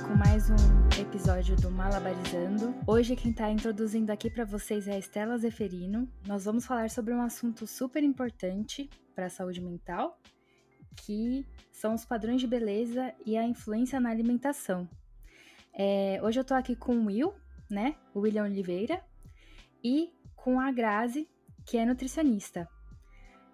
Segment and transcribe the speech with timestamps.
[0.00, 2.74] com mais um episódio do Malabarizando.
[2.86, 6.08] Hoje quem está introduzindo aqui para vocês é a Estela Zeferino.
[6.26, 10.18] Nós vamos falar sobre um assunto super importante para a saúde mental,
[10.96, 14.88] que são os padrões de beleza e a influência na alimentação.
[15.74, 17.34] É, hoje eu estou aqui com o Will,
[17.68, 19.04] né, o William Oliveira,
[19.84, 21.28] e com a Grazi,
[21.66, 22.66] que é nutricionista.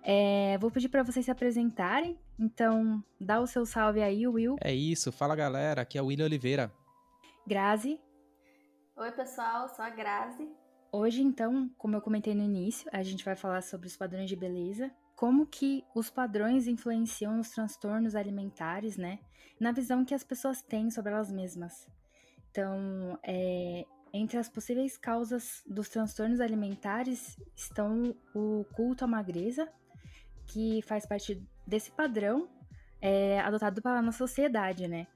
[0.03, 4.57] É, vou pedir para vocês se apresentarem, então dá o seu salve aí, Will.
[4.61, 6.73] É isso, fala galera, aqui é o William Oliveira.
[7.47, 8.01] Grazi.
[8.97, 10.49] Oi pessoal, sou a Grazi.
[10.91, 14.37] Hoje então, como eu comentei no início, a gente vai falar sobre os padrões de
[14.37, 19.19] beleza, como que os padrões influenciam nos transtornos alimentares, né?
[19.61, 21.89] Na visão que as pessoas têm sobre elas mesmas.
[22.51, 29.69] Então, é, entre as possíveis causas dos transtornos alimentares estão o culto à magreza,
[30.47, 32.49] que faz parte desse padrão
[33.01, 35.07] é, adotado pela nossa sociedade, né?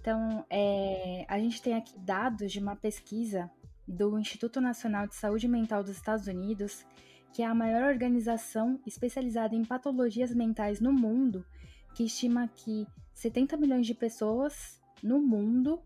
[0.00, 3.50] Então, é, a gente tem aqui dados de uma pesquisa
[3.86, 6.84] do Instituto Nacional de Saúde Mental dos Estados Unidos,
[7.32, 11.44] que é a maior organização especializada em patologias mentais no mundo,
[11.94, 15.80] que estima que 70 milhões de pessoas no mundo,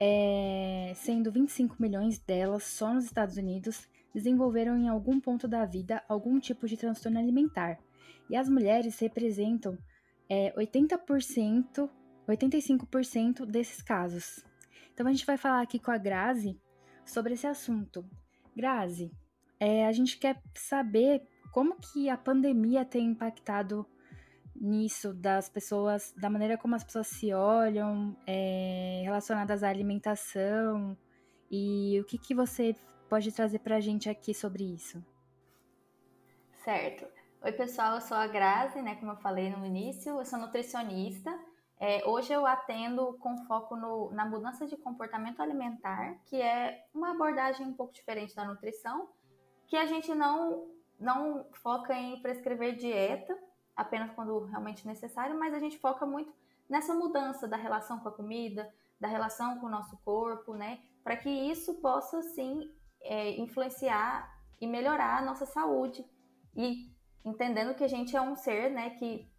[0.00, 6.02] é, sendo 25 milhões delas só nos Estados Unidos, desenvolveram em algum ponto da vida
[6.08, 7.78] algum tipo de transtorno alimentar.
[8.32, 9.76] E as mulheres representam
[10.26, 11.86] é, 80%,
[12.26, 14.42] 85% desses casos.
[14.94, 16.58] Então a gente vai falar aqui com a Grazi
[17.04, 18.02] sobre esse assunto.
[18.56, 19.12] Grazi,
[19.60, 21.22] é, a gente quer saber
[21.52, 23.86] como que a pandemia tem impactado
[24.56, 30.96] nisso das pessoas, da maneira como as pessoas se olham, é, relacionadas à alimentação,
[31.50, 32.74] e o que, que você
[33.10, 35.04] pode trazer para a gente aqui sobre isso?
[36.64, 37.21] Certo.
[37.44, 38.94] Oi, pessoal, eu sou a Grazi, né?
[38.94, 41.36] Como eu falei no início, eu sou nutricionista.
[41.80, 47.10] É, hoje eu atendo com foco no, na mudança de comportamento alimentar, que é uma
[47.10, 49.08] abordagem um pouco diferente da nutrição,
[49.66, 50.70] que a gente não,
[51.00, 53.36] não foca em prescrever dieta,
[53.74, 56.32] apenas quando realmente necessário, mas a gente foca muito
[56.70, 60.78] nessa mudança da relação com a comida, da relação com o nosso corpo, né?
[61.02, 66.08] Para que isso possa, sim, é, influenciar e melhorar a nossa saúde.
[66.54, 66.92] E
[67.24, 69.30] entendendo que a gente é um ser, né, que,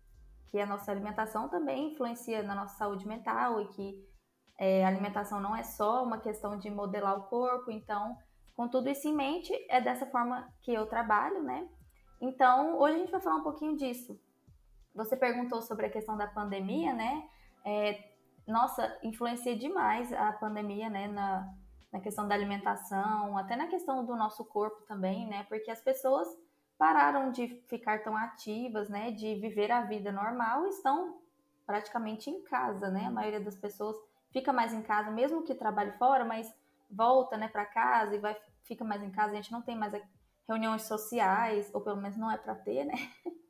[0.48, 4.14] que a nossa alimentação também influencia na nossa saúde mental e que
[4.58, 8.18] é, alimentação não é só uma questão de modelar o corpo, então,
[8.56, 11.68] com tudo isso em mente, é dessa forma que eu trabalho, né?
[12.22, 14.20] Então, hoje a gente vai falar um pouquinho disso.
[14.94, 17.28] Você perguntou sobre a questão da pandemia, né?
[17.66, 18.14] É,
[18.48, 21.52] nossa, influencia demais a pandemia, né, na,
[21.92, 25.44] na questão da alimentação, até na questão do nosso corpo também, né?
[25.50, 26.28] Porque as pessoas
[26.78, 31.18] pararam de ficar tão ativas, né, de viver a vida normal, estão
[31.66, 33.06] praticamente em casa, né?
[33.06, 33.96] A maioria das pessoas
[34.32, 36.54] fica mais em casa, mesmo que trabalhe fora, mas
[36.90, 39.32] volta, né, para casa e vai fica mais em casa.
[39.32, 39.94] A gente não tem mais
[40.48, 42.94] reuniões sociais, ou pelo menos não é para ter, né?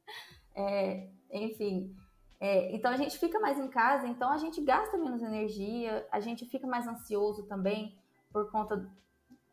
[0.56, 1.96] É, enfim,
[2.40, 6.20] é, então a gente fica mais em casa, então a gente gasta menos energia, a
[6.20, 7.98] gente fica mais ansioso também
[8.32, 8.88] por conta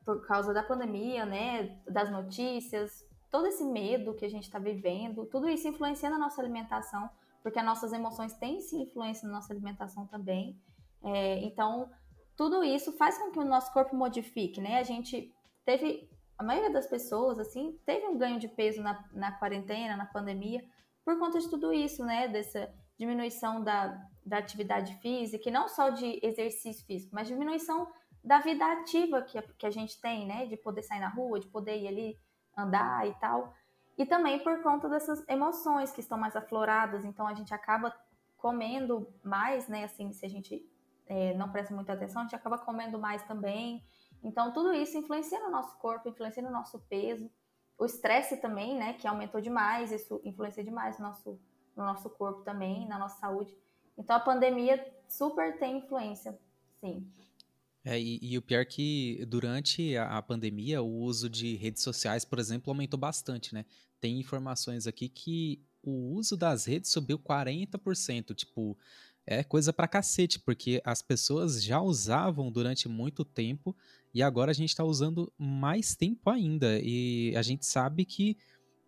[0.05, 1.81] por causa da pandemia, né?
[1.89, 6.41] Das notícias, todo esse medo que a gente está vivendo, tudo isso influencia na nossa
[6.43, 7.09] alimentação,
[7.43, 10.61] porque as nossas emoções têm sim influência na nossa alimentação também.
[11.03, 11.91] É, então,
[12.37, 14.79] tudo isso faz com que o nosso corpo modifique, né?
[14.79, 15.33] A gente
[15.65, 20.07] teve, a maioria das pessoas, assim, teve um ganho de peso na, na quarentena, na
[20.07, 20.65] pandemia,
[21.05, 22.29] por conta de tudo isso, né?
[22.29, 23.97] Dessa diminuição da,
[24.27, 27.91] da atividade física, e não só de exercício físico, mas diminuição
[28.23, 30.47] da vida ativa que a, que a gente tem, né?
[30.47, 32.19] De poder sair na rua, de poder ir ali
[32.61, 33.55] andar e tal.
[33.97, 37.95] E também por conta dessas emoções que estão mais afloradas, então a gente acaba
[38.37, 39.85] comendo mais, né?
[39.85, 40.67] Assim, se a gente
[41.07, 43.85] é, não presta muita atenção, a gente acaba comendo mais também.
[44.23, 47.31] Então, tudo isso influencia no nosso corpo, influencia no nosso peso.
[47.79, 48.95] O estresse também, né?
[48.95, 51.41] Que aumentou demais, isso influencia demais no nosso,
[51.77, 53.57] no nosso corpo também, na nossa saúde.
[53.97, 56.39] Então, a pandemia super tem influência,
[56.81, 57.07] sim.
[57.85, 61.83] É, e, e, o pior é que durante a, a, pandemia, o uso de redes
[61.83, 63.65] sociais, por exemplo, aumentou bastante, né?
[64.01, 68.77] Tem informações aqui que o uso das redes subiu 40%, tipo,
[69.27, 73.75] é coisa pra cacete, porque as pessoas já usavam durante muito tempo
[74.13, 76.79] e agora a gente tá usando mais tempo ainda.
[76.83, 78.37] E a gente sabe que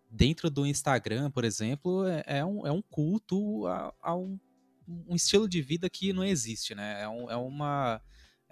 [0.09, 4.39] dentro do Instagram, por exemplo, é, é um, é um culto a, a um,
[4.87, 7.01] um, estilo de vida que não existe, né?
[7.01, 8.01] É, um, é uma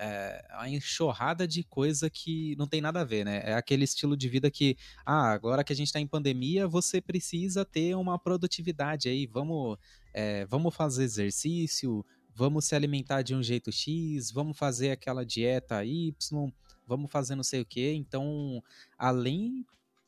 [0.03, 3.43] é, uma enxurrada de coisa que não tem nada a ver, né?
[3.45, 4.75] É aquele estilo de vida que,
[5.05, 9.77] ah, agora que a gente está em pandemia, você precisa ter uma produtividade aí, vamos,
[10.11, 12.03] é, vamos fazer exercício,
[12.33, 16.11] vamos se alimentar de um jeito X, vamos fazer aquela dieta Y,
[16.87, 17.93] vamos fazer não sei o que.
[17.93, 18.63] Então,
[18.97, 19.63] além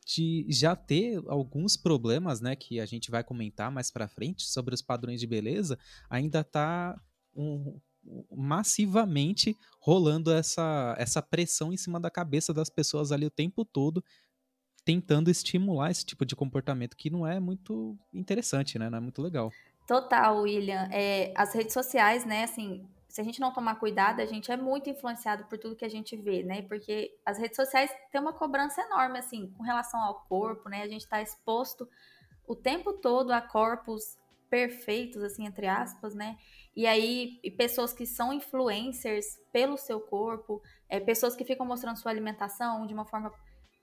[0.07, 4.74] de já ter alguns problemas, né, que a gente vai comentar mais para frente sobre
[4.74, 5.78] os padrões de beleza,
[6.10, 7.00] ainda tá
[7.36, 7.80] um,
[8.32, 14.04] massivamente rolando essa, essa pressão em cima da cabeça das pessoas ali o tempo todo,
[14.86, 18.90] tentando estimular esse tipo de comportamento que não é muito interessante, né?
[18.90, 19.52] Não é muito legal.
[19.88, 20.88] Total, William.
[20.92, 24.58] É, as redes sociais, né, assim, se a gente não tomar cuidado, a gente é
[24.58, 26.64] muito influenciado por tudo que a gente vê, né?
[26.64, 30.82] Porque as redes sociais têm uma cobrança enorme, assim, com relação ao corpo, né?
[30.82, 31.88] A gente está exposto
[32.48, 34.18] o tempo todo a corpos
[34.50, 36.38] perfeitos, assim, entre aspas, né?
[36.75, 42.12] E aí, pessoas que são influencers pelo seu corpo, é, pessoas que ficam mostrando sua
[42.12, 43.31] alimentação de uma forma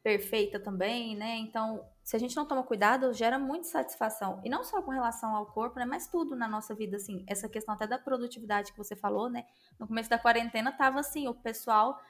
[0.03, 1.37] perfeita também, né?
[1.37, 4.41] Então, se a gente não toma cuidado, gera muita satisfação.
[4.45, 5.85] E não só com relação ao corpo, né?
[5.85, 7.25] Mas tudo na nossa vida, assim.
[7.27, 9.45] Essa questão até da produtividade que você falou, né?
[9.79, 12.01] No começo da quarentena tava assim, o pessoal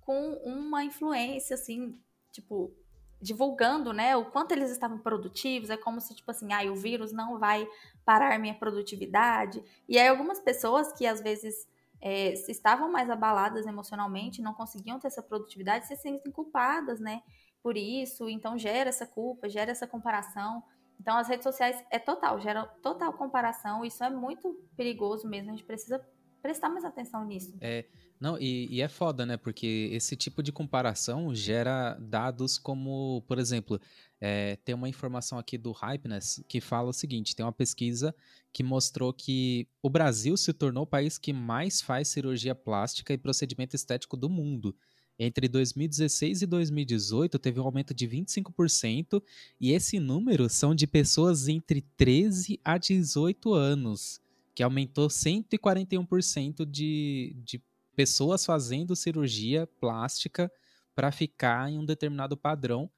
[0.00, 1.98] com uma influência, assim,
[2.30, 2.72] tipo,
[3.20, 4.16] divulgando, né?
[4.16, 5.70] O quanto eles estavam produtivos.
[5.70, 7.66] É como se, tipo assim, ah, o vírus não vai
[8.04, 9.62] parar minha produtividade.
[9.88, 11.66] E aí algumas pessoas que às vezes
[12.00, 17.22] é, estavam mais abaladas emocionalmente, não conseguiam ter essa produtividade, se sentem culpadas, né?
[17.62, 20.62] Por isso, então gera essa culpa, gera essa comparação.
[21.00, 25.56] Então as redes sociais é total, gera total comparação, isso é muito perigoso mesmo, a
[25.56, 26.04] gente precisa
[26.46, 27.52] prestar mais atenção nisso.
[27.60, 27.84] É,
[28.20, 29.36] não, e, e, é foda, né?
[29.36, 33.80] Porque esse tipo de comparação gera dados como, por exemplo,
[34.20, 38.14] é, tem uma informação aqui do Hypeness que fala o seguinte: tem uma pesquisa
[38.52, 43.18] que mostrou que o Brasil se tornou o país que mais faz cirurgia plástica e
[43.18, 44.74] procedimento estético do mundo.
[45.18, 49.20] Entre 2016 e 2018 teve um aumento de 25%,
[49.60, 54.20] e esse número são de pessoas entre 13 a 18 anos,
[54.56, 57.62] que aumentou 141% de, de
[57.94, 60.50] pessoas fazendo cirurgia plástica
[60.94, 62.90] para ficar em um determinado padrão.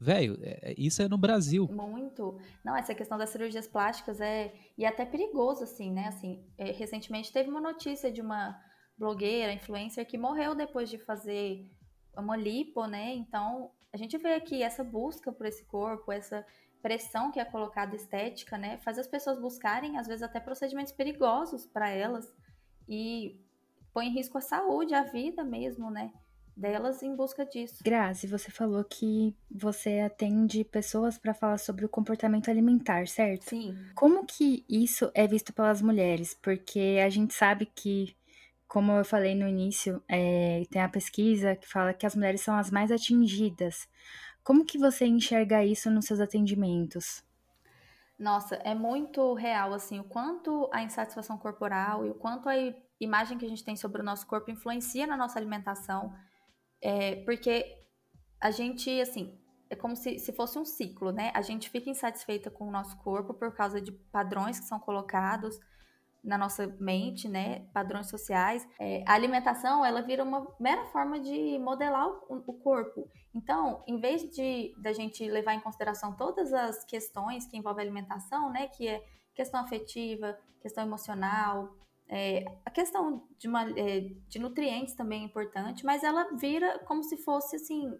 [0.00, 1.68] Velho, é, é, isso é no Brasil.
[1.70, 2.36] Muito.
[2.64, 4.52] Não, essa questão das cirurgias plásticas é.
[4.76, 6.08] E é até perigoso, assim, né?
[6.08, 8.60] Assim, é, recentemente teve uma notícia de uma
[8.98, 11.70] blogueira, influencer, que morreu depois de fazer
[12.16, 13.14] uma lipo, né?
[13.14, 16.44] Então, a gente vê aqui essa busca por esse corpo, essa
[16.84, 18.76] pressão que é colocada estética, né?
[18.76, 22.30] Faz as pessoas buscarem, às vezes, até procedimentos perigosos para elas.
[22.86, 23.40] E
[23.94, 26.12] põe em risco a saúde, a vida mesmo, né?
[26.54, 27.82] Delas em busca disso.
[27.82, 33.48] Grazi, você falou que você atende pessoas para falar sobre o comportamento alimentar, certo?
[33.48, 33.74] Sim.
[33.94, 36.34] Como que isso é visto pelas mulheres?
[36.34, 38.14] Porque a gente sabe que,
[38.68, 42.54] como eu falei no início, é, tem a pesquisa que fala que as mulheres são
[42.54, 43.88] as mais atingidas.
[44.44, 47.24] Como que você enxerga isso nos seus atendimentos?
[48.18, 52.54] Nossa, é muito real, assim, o quanto a insatisfação corporal e o quanto a
[53.00, 56.14] imagem que a gente tem sobre o nosso corpo influencia na nossa alimentação,
[56.80, 57.82] é, porque
[58.38, 59.36] a gente, assim,
[59.70, 61.32] é como se, se fosse um ciclo, né?
[61.34, 65.58] A gente fica insatisfeita com o nosso corpo por causa de padrões que são colocados
[66.24, 67.66] na nossa mente, né?
[67.72, 68.66] Padrões sociais.
[68.80, 73.08] É, a alimentação, ela vira uma mera forma de modelar o, o corpo.
[73.34, 78.50] Então, em vez de da gente levar em consideração todas as questões que envolvem alimentação,
[78.50, 78.68] né?
[78.68, 79.04] Que é
[79.34, 81.74] questão afetiva, questão emocional,
[82.08, 87.02] é, a questão de, uma, é, de nutrientes também é importante, mas ela vira como
[87.02, 87.92] se fosse assim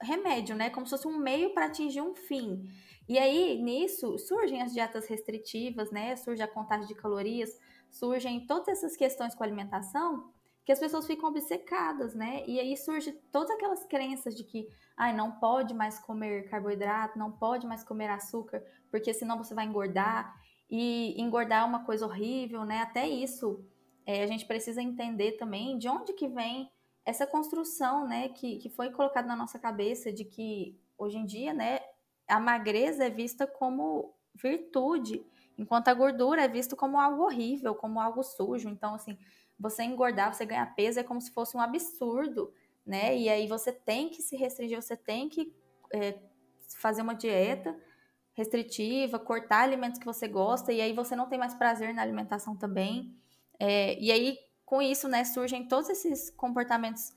[0.00, 0.70] remédio, né?
[0.70, 2.68] Como se fosse um meio para atingir um fim.
[3.08, 6.16] E aí, nisso, surgem as dietas restritivas, né?
[6.16, 7.58] Surge a contagem de calorias,
[7.90, 10.32] surgem todas essas questões com alimentação
[10.64, 12.42] que as pessoas ficam obcecadas, né?
[12.46, 17.18] E aí surge todas aquelas crenças de que, ai, ah, não pode mais comer carboidrato,
[17.18, 20.34] não pode mais comer açúcar, porque senão você vai engordar
[20.70, 22.80] e engordar é uma coisa horrível, né?
[22.80, 23.62] Até isso
[24.06, 26.70] é, a gente precisa entender também de onde que vem
[27.04, 31.52] essa construção, né, que, que foi colocada na nossa cabeça de que hoje em dia,
[31.52, 31.80] né,
[32.28, 35.24] a magreza é vista como virtude,
[35.56, 38.68] enquanto a gordura é vista como algo horrível, como algo sujo.
[38.68, 39.16] Então, assim,
[39.58, 42.52] você engordar, você ganhar peso é como se fosse um absurdo,
[42.84, 43.16] né?
[43.16, 45.54] E aí você tem que se restringir, você tem que
[45.92, 46.18] é,
[46.76, 47.76] fazer uma dieta
[48.34, 52.56] restritiva, cortar alimentos que você gosta, e aí você não tem mais prazer na alimentação
[52.56, 53.16] também.
[53.60, 57.12] É, e aí, com isso, né, surgem todos esses comportamentos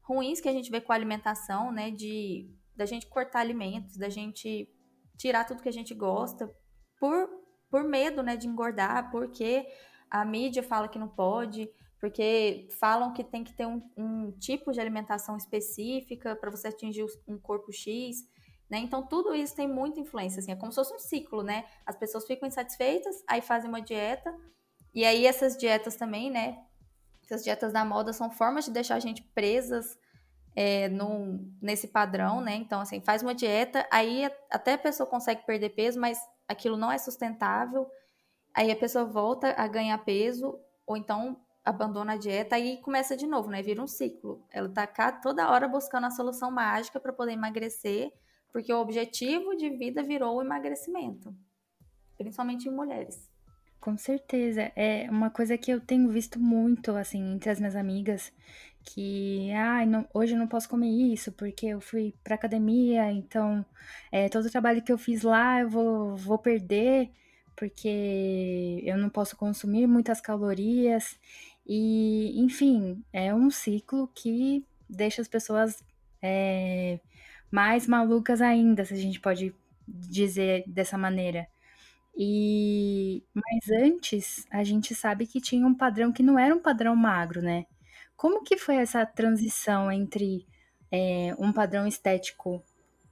[0.00, 4.08] ruins que a gente vê com a alimentação, né, de da gente cortar alimentos, da
[4.08, 4.68] gente
[5.16, 6.52] tirar tudo que a gente gosta
[6.98, 7.28] por,
[7.70, 9.66] por medo, né, de engordar, porque
[10.10, 14.72] a mídia fala que não pode, porque falam que tem que ter um, um tipo
[14.72, 18.28] de alimentação específica para você atingir um corpo X.
[18.68, 18.78] Né?
[18.78, 21.64] Então, tudo isso tem muita influência, assim, é como se fosse um ciclo, né?
[21.84, 24.34] As pessoas ficam insatisfeitas, aí fazem uma dieta,
[24.94, 26.58] E aí essas dietas também, né?
[27.24, 29.96] Essas dietas da moda são formas de deixar a gente presas
[30.54, 32.54] é, no, nesse padrão, né?
[32.54, 36.92] Então, assim, faz uma dieta, aí até a pessoa consegue perder peso, mas aquilo não
[36.92, 37.90] é sustentável.
[38.54, 43.26] Aí a pessoa volta a ganhar peso, ou então abandona a dieta e começa de
[43.26, 43.62] novo, né?
[43.62, 44.44] Vira um ciclo.
[44.50, 48.12] Ela tá cá toda hora buscando a solução mágica para poder emagrecer,
[48.52, 51.34] porque o objetivo de vida virou o emagrecimento,
[52.18, 53.30] principalmente em mulheres.
[53.80, 54.70] Com certeza.
[54.76, 58.32] É uma coisa que eu tenho visto muito, assim, entre as minhas amigas,
[58.84, 59.80] que, ah,
[60.14, 63.64] hoje eu não posso comer isso porque eu fui pra academia, então
[64.10, 67.10] é, todo o trabalho que eu fiz lá eu vou, vou perder
[67.56, 71.18] porque eu não posso consumir muitas calorias.
[71.66, 75.82] E, enfim, é um ciclo que deixa as pessoas
[76.22, 76.98] é,
[77.50, 79.54] mais malucas ainda, se a gente pode
[79.86, 81.46] dizer dessa maneira.
[82.16, 86.94] E mas antes a gente sabe que tinha um padrão que não era um padrão
[86.96, 87.66] magro, né?
[88.22, 90.46] Como que foi essa transição entre
[90.92, 92.62] é, um padrão estético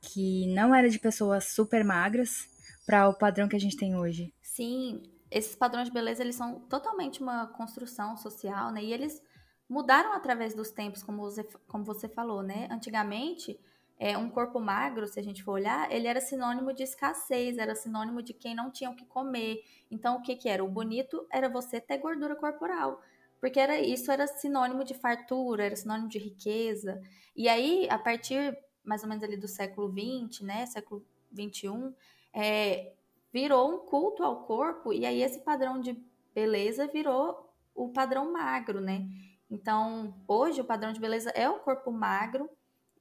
[0.01, 2.49] que não era de pessoas super magras
[2.87, 4.33] para o padrão que a gente tem hoje?
[4.41, 8.85] Sim, esses padrões de beleza eles são totalmente uma construção social, né?
[8.85, 9.21] E eles
[9.69, 12.69] mudaram através dos tempos, como você, como você falou, né?
[12.71, 13.59] Antigamente
[13.99, 17.75] é, um corpo magro, se a gente for olhar, ele era sinônimo de escassez, era
[17.75, 19.61] sinônimo de quem não tinha o que comer.
[19.91, 20.63] Então, o que, que era?
[20.63, 23.03] O bonito era você ter gordura corporal,
[23.41, 27.01] porque era isso era sinônimo de fartura, era sinônimo de riqueza.
[27.35, 31.95] E aí, a partir mais ou menos ali do século XX, né, século XXI,
[32.33, 32.93] é,
[33.33, 35.97] virou um culto ao corpo, e aí esse padrão de
[36.35, 39.07] beleza virou o padrão magro, né?
[39.51, 42.49] Então, hoje o padrão de beleza é o corpo magro,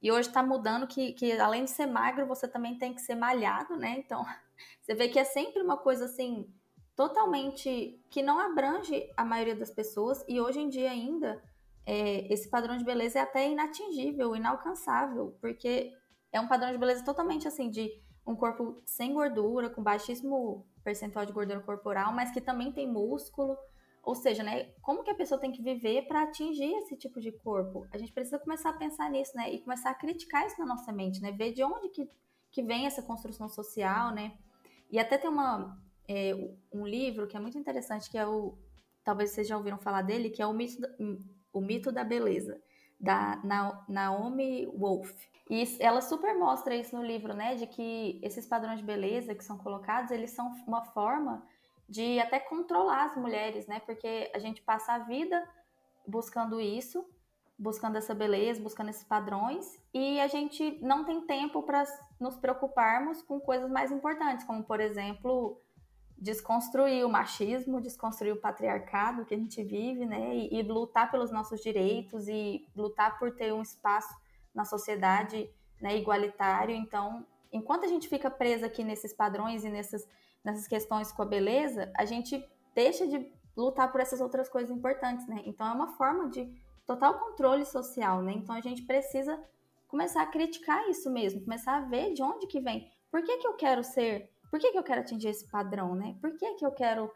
[0.02, 3.14] e hoje está mudando que, que, além de ser magro, você também tem que ser
[3.14, 3.96] malhado, né?
[3.98, 4.24] Então,
[4.80, 6.48] você vê que é sempre uma coisa assim,
[6.96, 11.42] totalmente que não abrange a maioria das pessoas, e hoje em dia ainda,
[11.86, 15.92] é, esse padrão de beleza é até inatingível, inalcançável, porque
[16.32, 17.90] é um padrão de beleza totalmente assim, de
[18.26, 23.56] um corpo sem gordura, com baixíssimo percentual de gordura corporal, mas que também tem músculo,
[24.02, 27.32] ou seja, né, como que a pessoa tem que viver para atingir esse tipo de
[27.32, 27.86] corpo?
[27.92, 30.92] A gente precisa começar a pensar nisso, né, e começar a criticar isso na nossa
[30.92, 32.08] mente, né, ver de onde que,
[32.50, 34.32] que vem essa construção social, né,
[34.90, 35.78] e até tem uma,
[36.12, 36.34] é,
[36.72, 38.58] um livro que é muito interessante, que é o,
[39.04, 40.88] talvez vocês já ouviram falar dele, que é o mito da,
[41.52, 42.60] o mito da beleza,
[42.98, 43.40] da
[43.88, 45.12] Naomi Wolf.
[45.48, 49.44] E ela super mostra isso no livro, né, de que esses padrões de beleza que
[49.44, 51.46] são colocados, eles são uma forma
[51.88, 53.80] de até controlar as mulheres, né?
[53.80, 55.44] Porque a gente passa a vida
[56.06, 57.04] buscando isso,
[57.58, 61.84] buscando essa beleza, buscando esses padrões, e a gente não tem tempo para
[62.18, 65.60] nos preocuparmos com coisas mais importantes, como por exemplo,
[66.20, 70.36] desconstruir o machismo, desconstruir o patriarcado que a gente vive, né?
[70.36, 74.14] E, e lutar pelos nossos direitos e lutar por ter um espaço
[74.54, 75.50] na sociedade
[75.80, 76.74] né, igualitário.
[76.74, 80.06] Então, enquanto a gente fica presa aqui nesses padrões e nessas
[80.44, 82.42] nessas questões com a beleza, a gente
[82.74, 85.42] deixa de lutar por essas outras coisas importantes, né?
[85.44, 86.50] Então é uma forma de
[86.86, 88.32] total controle social, né?
[88.32, 89.38] Então a gente precisa
[89.86, 92.90] começar a criticar isso mesmo, começar a ver de onde que vem.
[93.10, 94.30] Por que, que eu quero ser?
[94.50, 96.16] Por que, que eu quero atingir esse padrão, né?
[96.20, 97.10] Por que, que eu quero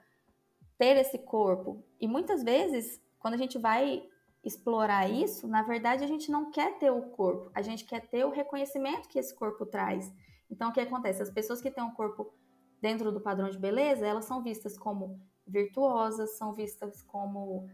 [0.78, 1.84] ter esse corpo?
[2.00, 4.06] E muitas vezes, quando a gente vai
[4.44, 8.24] explorar isso, na verdade a gente não quer ter o corpo, a gente quer ter
[8.24, 10.12] o reconhecimento que esse corpo traz.
[10.50, 11.22] Então o que acontece?
[11.22, 12.32] As pessoas que têm um corpo
[12.80, 17.66] dentro do padrão de beleza, elas são vistas como virtuosas, são vistas como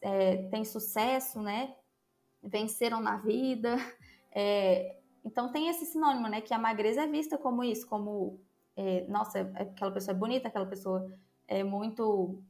[0.00, 1.76] é, têm sucesso, né?
[2.42, 3.76] Venceram na vida.
[4.38, 6.42] É, então tem esse sinônimo, né?
[6.42, 8.38] Que a magreza é vista como isso, como
[8.76, 11.10] é, nossa, aquela pessoa é bonita, aquela pessoa
[11.48, 12.42] é muito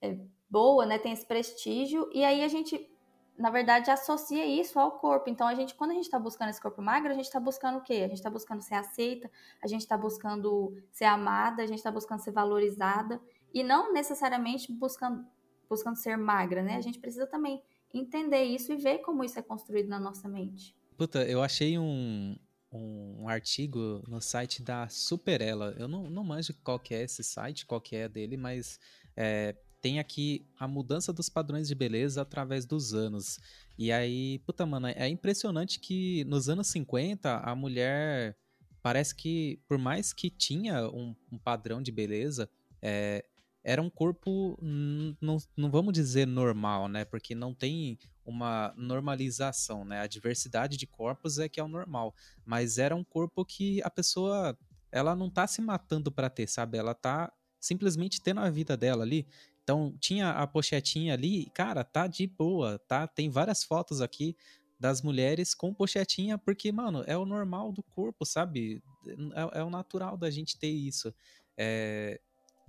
[0.00, 0.98] é, boa, né?
[0.98, 2.08] Tem esse prestígio.
[2.12, 2.92] E aí a gente
[3.38, 5.28] na verdade, associa isso ao corpo.
[5.28, 7.78] Então, a gente, quando a gente está buscando esse corpo magro, a gente está buscando
[7.78, 7.94] o quê?
[7.94, 9.30] A gente está buscando ser aceita,
[9.62, 13.20] a gente está buscando ser amada, a gente está buscando ser valorizada,
[13.52, 15.26] e não necessariamente buscando,
[15.68, 16.76] buscando ser magra, né?
[16.76, 17.62] A gente precisa também
[17.92, 20.76] entender isso e ver como isso é construído na nossa mente.
[20.96, 22.36] Puta, eu achei um,
[22.78, 25.74] um artigo no site da Superela.
[25.78, 28.80] Eu não, não manjo qual que é esse site, qual que é dele, mas
[29.16, 33.38] é, tem aqui a mudança dos padrões de beleza através dos anos.
[33.76, 38.36] E aí, puta, mano, é impressionante que nos anos 50 a mulher
[38.80, 42.48] parece que, por mais que tinha um, um padrão de beleza,
[42.80, 43.24] é,
[43.64, 47.04] era um corpo, não, não vamos dizer normal, né?
[47.04, 50.00] Porque não tem uma normalização, né?
[50.00, 52.14] A diversidade de corpos é que é o normal.
[52.44, 54.56] Mas era um corpo que a pessoa,
[54.90, 56.78] ela não tá se matando para ter, sabe?
[56.78, 59.26] Ela tá simplesmente tendo a vida dela ali.
[59.62, 63.06] Então, tinha a pochetinha ali, cara, tá de boa, tá?
[63.06, 64.36] Tem várias fotos aqui
[64.78, 68.82] das mulheres com pochetinha, porque, mano, é o normal do corpo, sabe?
[69.34, 71.14] É, é o natural da gente ter isso.
[71.56, 72.20] É,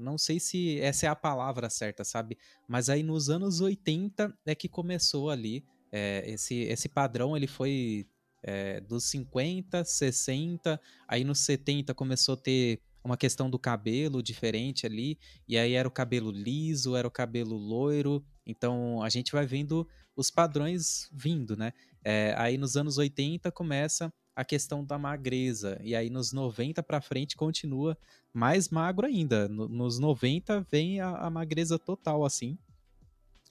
[0.04, 2.38] não sei se essa é a palavra certa, sabe?
[2.68, 5.66] Mas aí nos anos 80 é que começou ali.
[5.92, 8.08] É, esse, esse padrão ele foi
[8.44, 14.86] é, dos 50, 60, aí nos 70 começou a ter uma questão do cabelo diferente
[14.86, 19.46] ali, e aí era o cabelo liso, era o cabelo loiro, então a gente vai
[19.46, 21.74] vendo os padrões vindo, né?
[22.04, 27.02] É, aí nos anos 80 começa a questão da magreza, e aí nos 90 para
[27.02, 27.98] frente continua
[28.34, 29.48] mais magro ainda.
[29.48, 32.58] No, nos 90 vem a, a, magreza total, assim.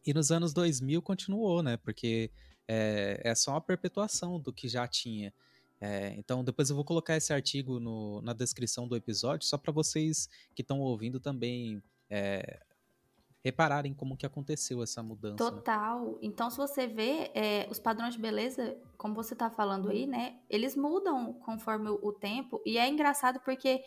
[0.05, 1.77] E nos anos 2000 continuou, né?
[1.77, 2.31] Porque
[2.67, 5.33] é, é só uma perpetuação do que já tinha.
[5.81, 9.73] É, então, depois eu vou colocar esse artigo no, na descrição do episódio, só para
[9.73, 12.61] vocês que estão ouvindo também é,
[13.45, 15.45] repararem como que aconteceu essa mudança.
[15.45, 15.51] Né?
[15.51, 16.19] Total.
[16.23, 20.39] Então, se você vê, é, os padrões de beleza, como você está falando aí, né?
[20.49, 22.63] Eles mudam conforme o, o, tempo.
[22.65, 23.83] E é engraçado porque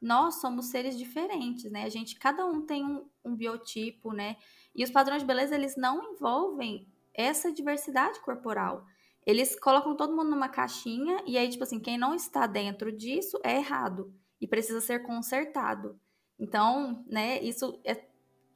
[0.00, 1.84] nós somos seres diferentes, né?
[1.84, 4.36] A gente, cada um tem um, um biotipo, né?
[4.74, 8.86] E os padrões de beleza, eles não envolvem essa diversidade corporal.
[9.26, 13.38] Eles colocam todo mundo numa caixinha e aí, tipo assim, quem não está dentro disso
[13.44, 16.00] é errado e precisa ser consertado.
[16.38, 17.94] Então, né, isso é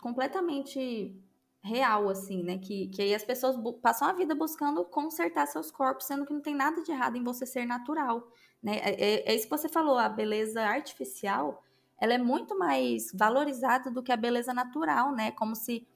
[0.05, 1.19] completamente
[1.63, 2.59] real, assim, né?
[2.59, 6.43] Que, que aí as pessoas passam a vida buscando consertar seus corpos, sendo que não
[6.43, 8.31] tem nada de errado em você ser natural,
[8.63, 8.77] né?
[8.81, 11.65] É, é, é isso que você falou, a beleza artificial,
[11.99, 15.31] ela é muito mais valorizada do que a beleza natural, né?
[15.31, 15.89] Como se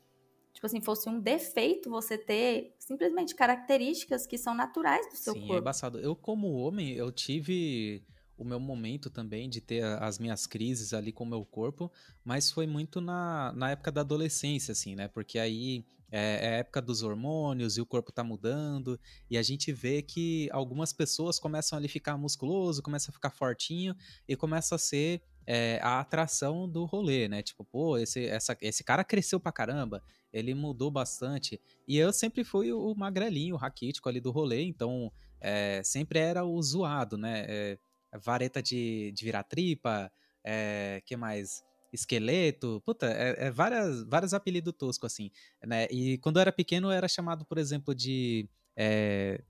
[0.55, 5.39] tipo assim, fosse um defeito você ter simplesmente características que são naturais do seu Sim,
[5.39, 5.53] é corpo.
[5.53, 6.01] Sim, é embaçado.
[6.01, 8.03] Eu, como homem, eu tive
[8.39, 11.91] o meu momento também de ter as minhas crises ali com o meu corpo,
[12.25, 15.09] mas foi muito na, na época da adolescência, assim, né?
[15.09, 18.99] Porque aí é, é a época dos hormônios e o corpo tá mudando,
[19.29, 23.95] e a gente vê que algumas pessoas começam ali ficar musculoso, começa a ficar fortinho
[24.27, 27.43] e começa a ser é, a atração do rolê, né?
[27.43, 31.61] Tipo, pô, esse, essa, esse cara cresceu pra caramba, ele mudou bastante.
[31.87, 36.45] E eu sempre fui o magrelinho, o raquítico ali do rolê, então é, sempre era
[36.45, 37.47] o zoado, né?
[37.49, 37.79] É,
[38.17, 40.11] vareta de, de virar tripa,
[40.45, 41.63] é, que mais?
[41.91, 45.31] Esqueleto, puta, é, é várias, vários apelidos toscos, assim,
[45.65, 45.87] né?
[45.91, 49.41] E quando eu era pequeno, eu era chamado, por exemplo, de é,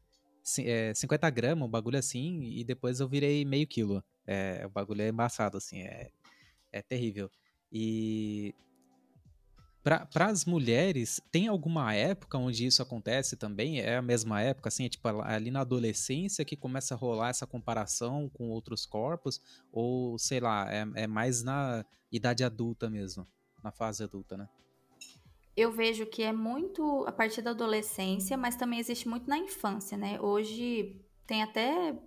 [0.61, 4.03] é, 50 gramas, um bagulho assim, e depois eu virei meio quilo.
[4.27, 6.11] É, o bagulho é embaçado, assim, é,
[6.73, 7.31] é terrível.
[7.73, 8.55] E
[10.13, 13.81] para as mulheres, tem alguma época onde isso acontece também?
[13.81, 17.47] É a mesma época, assim, é tipo ali na adolescência que começa a rolar essa
[17.47, 19.41] comparação com outros corpos?
[19.73, 23.27] Ou, sei lá, é, é mais na idade adulta mesmo,
[23.63, 24.49] na fase adulta, né?
[25.57, 29.97] Eu vejo que é muito a partir da adolescência, mas também existe muito na infância,
[29.99, 30.21] né?
[30.21, 31.99] Hoje tem até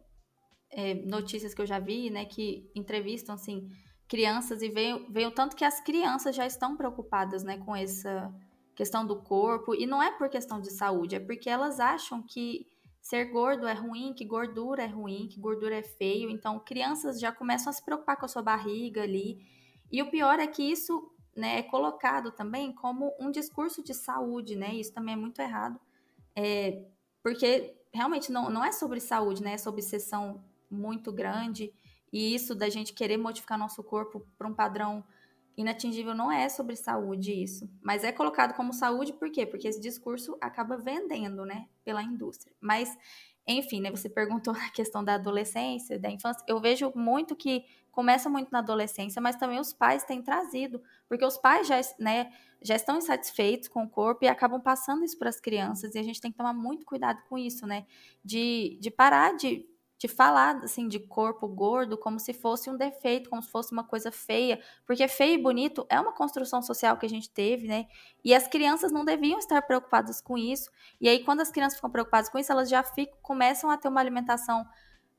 [0.72, 3.70] é, notícias que eu já vi, né, que entrevistam, assim,
[4.12, 8.30] crianças e veio, veio tanto que as crianças já estão preocupadas, né, com essa
[8.76, 12.68] questão do corpo, e não é por questão de saúde, é porque elas acham que
[13.02, 17.32] ser gordo é ruim, que gordura é ruim, que gordura é feio, então crianças já
[17.32, 19.48] começam a se preocupar com a sua barriga ali,
[19.90, 24.58] e o pior é que isso, né, é colocado também como um discurso de saúde,
[24.58, 25.80] né, isso também é muito errado,
[26.36, 26.84] é,
[27.24, 31.74] porque realmente não, não é sobre saúde, né, é sobre obsessão muito grande.
[32.12, 35.04] E isso da gente querer modificar nosso corpo para um padrão
[35.58, 37.70] inatingível não é sobre saúde isso.
[37.82, 39.46] Mas é colocado como saúde por quê?
[39.46, 42.54] Porque esse discurso acaba vendendo, né, pela indústria.
[42.60, 42.98] Mas
[43.48, 46.44] enfim, né, você perguntou na questão da adolescência, da infância.
[46.48, 51.26] Eu vejo muito que começa muito na adolescência, mas também os pais têm trazido, porque
[51.26, 55.28] os pais já, né, já estão insatisfeitos com o corpo e acabam passando isso para
[55.28, 57.86] as crianças, e a gente tem que tomar muito cuidado com isso, né?
[58.24, 59.66] De, de parar de
[60.02, 63.84] de falar assim de corpo gordo como se fosse um defeito, como se fosse uma
[63.84, 67.86] coisa feia, porque feio e bonito é uma construção social que a gente teve, né?
[68.26, 70.72] E as crianças não deviam estar preocupadas com isso.
[71.00, 73.90] E aí quando as crianças ficam preocupadas com isso, elas já ficam, começam a ter
[73.90, 74.66] uma alimentação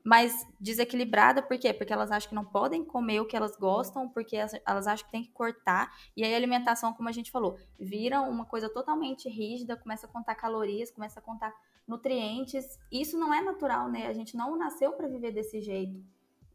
[0.03, 1.73] mais desequilibrada, por quê?
[1.73, 5.11] Porque elas acham que não podem comer o que elas gostam, porque elas acham que
[5.13, 9.29] tem que cortar, e aí a alimentação, como a gente falou, vira uma coisa totalmente
[9.29, 11.55] rígida, começa a contar calorias, começa a contar
[11.87, 12.79] nutrientes.
[12.91, 14.07] Isso não é natural, né?
[14.07, 16.03] A gente não nasceu para viver desse jeito.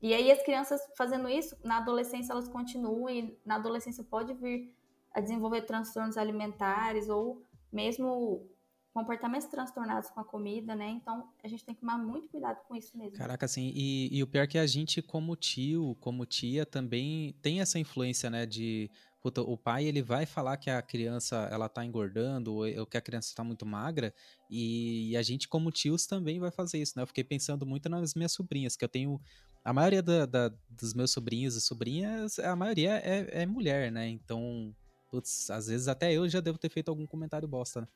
[0.01, 4.73] E aí as crianças fazendo isso, na adolescência elas continuam e na adolescência pode vir
[5.13, 8.49] a desenvolver transtornos alimentares ou mesmo
[8.95, 10.89] comportamentos transtornados com a comida, né?
[10.91, 13.17] Então a gente tem que tomar muito cuidado com isso mesmo.
[13.17, 17.35] Caraca, assim, e, e o pior é que a gente, como tio, como tia, também
[17.41, 18.47] tem essa influência, né?
[18.47, 18.91] De
[19.29, 23.01] puta, o pai ele vai falar que a criança ela tá engordando ou que a
[23.01, 24.15] criança tá muito magra
[24.49, 27.03] e, e, a gente como tios também vai fazer isso, né?
[27.03, 29.21] Eu fiquei pensando muito nas minhas sobrinhas, que eu tenho
[29.63, 34.09] a maioria da, da, dos meus sobrinhos e sobrinhas, a maioria é, é mulher, né?
[34.09, 34.75] Então,
[35.11, 37.89] putz, às vezes até eu já devo ter feito algum comentário bosta, né?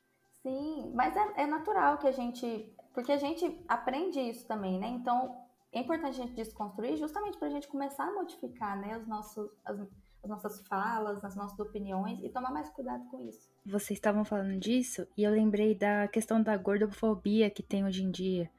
[0.43, 2.71] Sim, mas é, é natural que a gente.
[2.93, 4.87] Porque a gente aprende isso também, né?
[4.87, 5.35] Então,
[5.71, 9.49] é importante a gente desconstruir justamente para a gente começar a modificar né, os nossos,
[9.65, 9.79] as,
[10.23, 13.49] as, nossas falas, as nossas opiniões e tomar mais cuidado com isso.
[13.65, 18.11] Vocês estavam falando disso e eu lembrei da questão da gordofobia que tem hoje em
[18.11, 18.49] dia.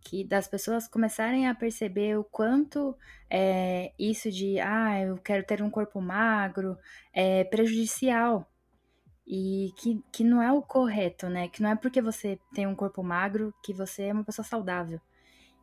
[0.00, 2.94] Que das pessoas começarem a perceber o quanto
[3.30, 6.76] é, isso de, ah, eu quero ter um corpo magro,
[7.12, 8.46] é prejudicial
[9.26, 11.48] e que, que não é o correto, né?
[11.48, 15.00] Que não é porque você tem um corpo magro que você é uma pessoa saudável.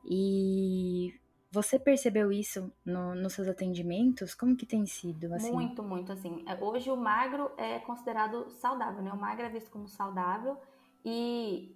[0.04, 1.14] E
[1.52, 4.34] você percebeu isso no, nos seus atendimentos?
[4.34, 5.34] Como que tem sido?
[5.34, 5.52] Assim?
[5.52, 6.44] Muito, muito, assim.
[6.48, 9.12] É, hoje o magro é considerado saudável, né?
[9.12, 10.58] O magro é visto como saudável
[11.04, 11.76] e,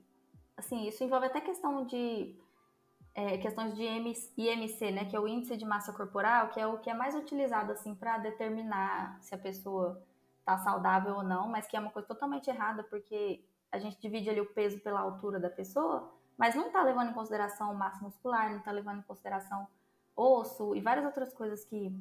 [0.56, 2.36] assim, isso envolve até questão de...
[3.14, 3.84] É, questões de
[4.38, 5.06] IMC, né?
[5.06, 7.96] Que é o Índice de Massa Corporal, que é o que é mais utilizado, assim,
[7.96, 10.02] para determinar se a pessoa
[10.46, 14.30] tá saudável ou não, mas que é uma coisa totalmente errada, porque a gente divide
[14.30, 18.50] ali o peso pela altura da pessoa, mas não está levando em consideração massa muscular,
[18.50, 19.68] não está levando em consideração
[20.16, 21.94] osso e várias outras coisas que,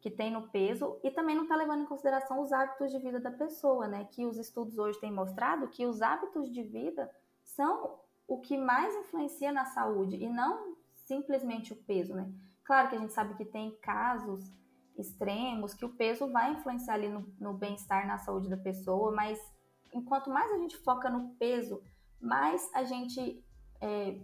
[0.00, 3.18] que tem no peso, e também não está levando em consideração os hábitos de vida
[3.18, 4.06] da pessoa, né?
[4.10, 7.10] Que os estudos hoje têm mostrado que os hábitos de vida
[7.42, 12.30] são o que mais influencia na saúde e não simplesmente o peso, né?
[12.62, 14.52] Claro que a gente sabe que tem casos
[14.98, 19.38] extremos que o peso vai influenciar ali no, no bem-estar, na saúde da pessoa, mas
[19.94, 21.80] enquanto mais a gente foca no peso,
[22.20, 23.42] mais a gente
[23.80, 24.20] é,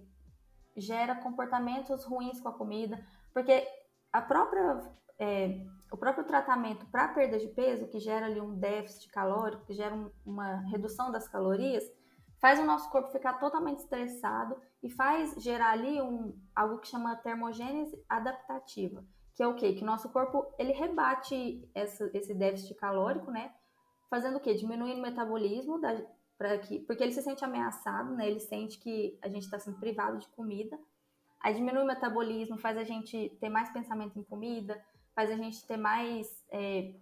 [0.76, 3.66] gera comportamentos ruins com a comida, porque
[4.12, 4.80] a própria,
[5.18, 9.74] é, o próprio tratamento para perda de peso, que gera ali um déficit calórico, que
[9.74, 11.84] gera um, uma redução das calorias,
[12.40, 17.16] faz o nosso corpo ficar totalmente estressado e faz gerar ali um, algo que chama
[17.16, 19.72] termogênese adaptativa, que é o quê?
[19.72, 23.52] Que o nosso corpo ele rebate essa, esse déficit calórico, né?
[24.10, 24.54] Fazendo o quê?
[24.54, 26.00] Diminuindo o metabolismo da,
[26.36, 28.26] para que, porque ele se sente ameaçado, né?
[28.26, 30.78] Ele sente que a gente está sendo privado de comida.
[31.40, 34.82] Aí diminui o metabolismo, faz a gente ter mais pensamento em comida,
[35.14, 36.94] faz a gente ter mais é,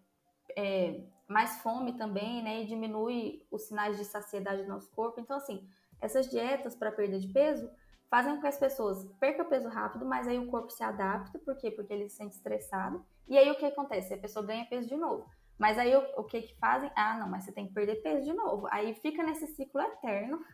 [0.57, 2.63] é, mais fome também, né?
[2.63, 5.21] E diminui os sinais de saciedade do nosso corpo.
[5.21, 5.67] Então, assim,
[6.01, 7.71] essas dietas para perda de peso
[8.11, 11.57] fazem com que as pessoas percam peso rápido, mas aí o corpo se adapta, por
[11.57, 11.71] quê?
[11.71, 13.03] Porque ele se sente estressado.
[13.27, 14.13] E aí o que acontece?
[14.13, 15.27] A pessoa ganha peso de novo.
[15.63, 16.91] Mas aí o, o que que fazem?
[16.97, 18.67] Ah, não, mas você tem que perder peso de novo.
[18.69, 20.45] Aí fica nesse ciclo eterno,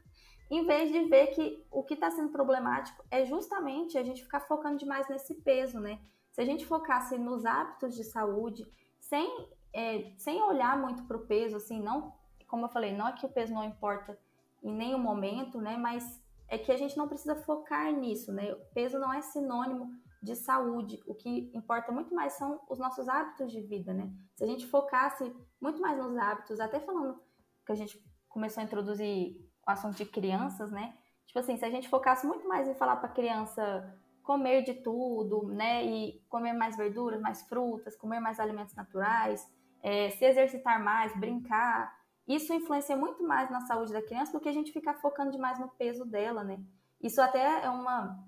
[0.51, 4.40] em vez de ver que o que está sendo problemático é justamente a gente ficar
[4.40, 5.99] focando demais nesse peso, né?
[6.31, 11.27] Se a gente focasse nos hábitos de saúde, sem, é, sem olhar muito para o
[11.27, 12.12] peso, assim, não,
[12.47, 14.18] como eu falei, não é que o peso não importa
[14.62, 15.79] em nenhum momento, né?
[15.79, 18.53] Mas é que a gente não precisa focar nisso, né?
[18.53, 19.90] O peso não é sinônimo
[20.22, 21.00] de saúde.
[21.07, 24.11] O que importa muito mais são os nossos hábitos de vida, né?
[24.37, 27.20] Se a gente focasse muito mais nos hábitos, até falando
[27.64, 30.96] que a gente começou a introduzir o assunto de crianças, né?
[31.26, 34.74] Tipo assim, se a gente focasse muito mais em falar para a criança comer de
[34.74, 35.85] tudo, né?
[35.85, 39.46] E comer mais verduras, mais frutas, comer mais alimentos naturais,
[39.83, 41.96] é, se exercitar mais, brincar,
[42.28, 45.59] isso influencia muito mais na saúde da criança do que a gente ficar focando demais
[45.59, 46.61] no peso dela, né?
[47.00, 48.22] Isso até é uma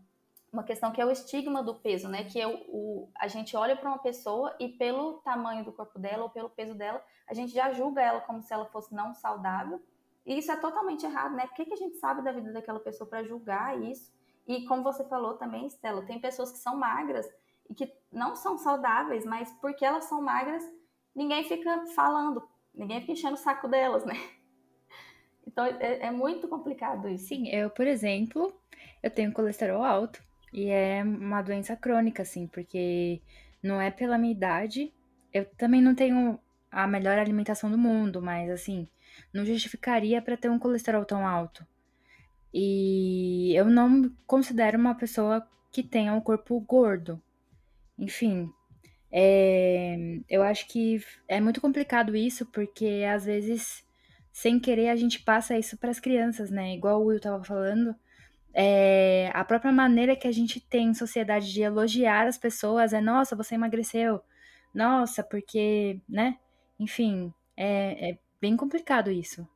[0.52, 2.24] uma questão que é o estigma do peso, né?
[2.24, 5.98] Que é o, o a gente olha para uma pessoa e pelo tamanho do corpo
[5.98, 9.14] dela ou pelo peso dela, a gente já julga ela como se ela fosse não
[9.14, 9.80] saudável.
[10.26, 11.44] E isso é totalmente errado, né?
[11.50, 14.12] O que, que a gente sabe da vida daquela pessoa para julgar isso?
[14.46, 17.28] E como você falou também, Stella, tem pessoas que são magras
[17.68, 20.64] e que não são saudáveis, mas porque elas são magras,
[21.14, 22.42] ninguém fica falando,
[22.74, 24.14] ninguém fica enchendo o saco delas, né?
[25.46, 27.26] Então é, é muito complicado isso.
[27.26, 28.54] Sim, eu, por exemplo,
[29.02, 30.22] eu tenho colesterol alto.
[30.52, 33.20] E é uma doença crônica, assim, porque
[33.62, 34.92] não é pela minha idade.
[35.32, 36.38] Eu também não tenho
[36.70, 38.88] a melhor alimentação do mundo, mas assim,
[39.32, 41.66] não justificaria para ter um colesterol tão alto.
[42.52, 47.22] E eu não me considero uma pessoa que tenha um corpo gordo.
[47.98, 48.50] Enfim,
[49.12, 49.96] é,
[50.28, 53.84] eu acho que é muito complicado isso, porque às vezes,
[54.32, 56.74] sem querer, a gente passa isso para as crianças, né?
[56.74, 57.94] Igual o Will tava falando
[58.52, 63.00] é, a própria maneira que a gente tem em sociedade de elogiar as pessoas é,
[63.00, 64.20] nossa, você emagreceu,
[64.74, 66.38] nossa, porque, né?
[66.78, 69.46] Enfim, é, é bem complicado isso.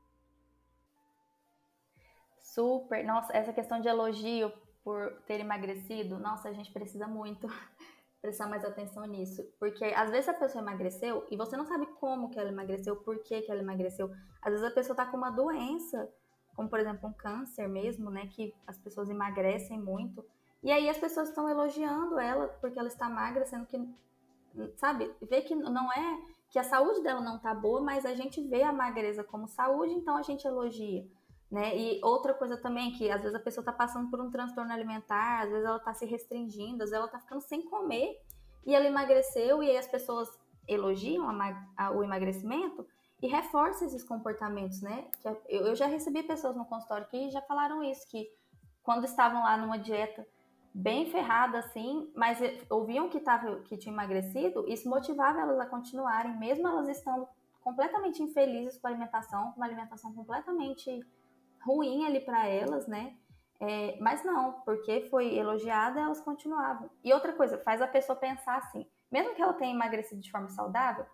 [2.39, 4.53] Super, nossa, essa questão de elogio
[4.85, 7.49] por ter emagrecido, nossa, a gente precisa muito.
[8.25, 9.47] prestar mais atenção nisso.
[9.61, 13.23] Porque às vezes a pessoa emagreceu e você não sabe como que ela emagreceu, por
[13.23, 14.11] que, que ela emagreceu.
[14.41, 16.09] Às vezes a pessoa tá com uma doença,
[16.55, 18.27] como por exemplo um câncer mesmo, né?
[18.27, 20.25] Que as pessoas emagrecem muito.
[20.63, 23.79] E aí as pessoas estão elogiando ela porque ela está magra, sendo que,
[24.77, 28.41] sabe, vê que não é que a saúde dela não tá boa, mas a gente
[28.41, 31.05] vê a magreza como saúde, então a gente elogia.
[31.51, 31.77] Né?
[31.77, 35.43] E outra coisa também, que às vezes a pessoa está passando por um transtorno alimentar,
[35.43, 38.21] às vezes ela está se restringindo, às vezes ela está ficando sem comer
[38.67, 40.29] e ela emagreceu e aí as pessoas
[40.67, 42.87] elogiam a, a, o emagrecimento
[43.25, 45.07] e reforçam esses comportamentos, né?
[45.49, 48.31] Eu, eu já recebi pessoas no consultório que já falaram isso, que
[48.83, 50.27] quando estavam lá numa dieta
[50.75, 56.37] bem ferrada assim, mas ouviam que, tava, que tinha emagrecido, isso motivava elas a continuarem,
[56.37, 57.27] mesmo elas estando
[57.63, 61.01] completamente infelizes com a alimentação, com uma alimentação completamente
[61.65, 63.17] ruim ali para elas, né?
[63.59, 66.91] É, mas não, porque foi elogiada, elas continuavam.
[67.03, 70.51] E outra coisa, faz a pessoa pensar assim, mesmo que ela tenha emagrecido de forma
[70.51, 71.07] saudável,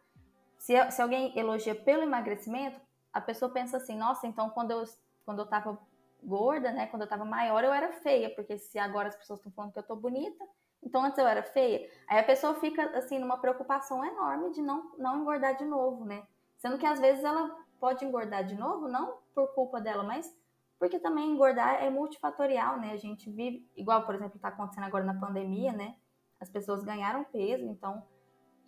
[0.61, 2.79] se, se alguém elogia pelo emagrecimento,
[3.11, 4.85] a pessoa pensa assim, nossa, então quando eu,
[5.25, 5.79] quando eu tava
[6.23, 9.51] gorda, né, quando eu tava maior, eu era feia, porque se agora as pessoas estão
[9.51, 10.47] falando que eu tô bonita,
[10.83, 11.91] então antes eu era feia.
[12.07, 16.23] Aí a pessoa fica, assim, numa preocupação enorme de não, não engordar de novo, né?
[16.59, 20.31] Sendo que às vezes ela pode engordar de novo, não por culpa dela, mas
[20.79, 22.93] porque também engordar é multifatorial, né?
[22.93, 25.97] A gente vive, igual, por exemplo, está acontecendo agora na pandemia, né?
[26.39, 28.03] As pessoas ganharam peso, então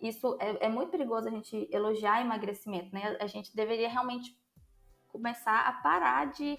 [0.01, 3.17] isso é, é muito perigoso a gente elogiar emagrecimento, né?
[3.19, 4.37] A gente deveria realmente
[5.07, 6.57] começar a parar de,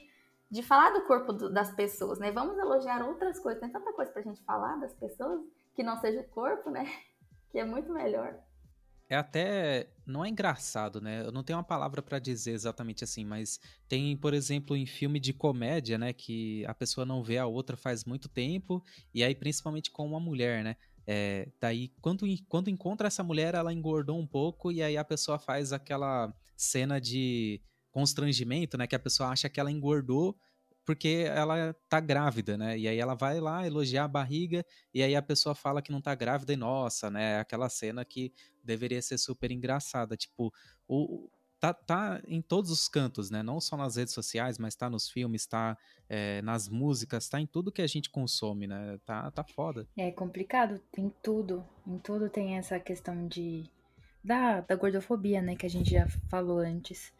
[0.51, 2.31] de falar do corpo do, das pessoas, né?
[2.31, 3.61] Vamos elogiar outras coisas.
[3.61, 5.41] Tem tanta coisa pra gente falar das pessoas
[5.75, 6.85] que não seja o corpo, né?
[7.51, 8.37] Que é muito melhor
[9.09, 11.23] é até não é engraçado, né?
[11.27, 15.21] Eu não tenho uma palavra para dizer exatamente assim, mas tem, por exemplo, em filme
[15.21, 18.83] de comédia, né, que a pessoa não vê a outra faz muito tempo
[19.15, 20.77] e aí principalmente com uma mulher, né?
[21.07, 25.39] É, daí quando, quando encontra essa mulher, ela engordou um pouco e aí a pessoa
[25.39, 30.37] faz aquela cena de constrangimento, né, que a pessoa acha que ela engordou
[30.85, 32.79] porque ela tá grávida, né?
[32.79, 36.01] E aí ela vai lá elogiar a barriga e aí a pessoa fala que não
[36.01, 37.39] tá grávida e nossa, né?
[37.39, 40.53] Aquela cena que deveria ser super engraçada, tipo,
[40.87, 41.31] o
[41.65, 43.43] tá, tá em todos os cantos, né?
[43.43, 47.47] Não só nas redes sociais, mas tá nos filmes, tá é, nas músicas, tá em
[47.47, 48.99] tudo que a gente consome, né?
[49.07, 49.89] Tá, tá foda.
[49.97, 53.65] É complicado, tem tudo, em tudo tem essa questão de
[54.23, 55.57] da, da gordofobia, né?
[55.57, 57.13] Que a gente já falou antes.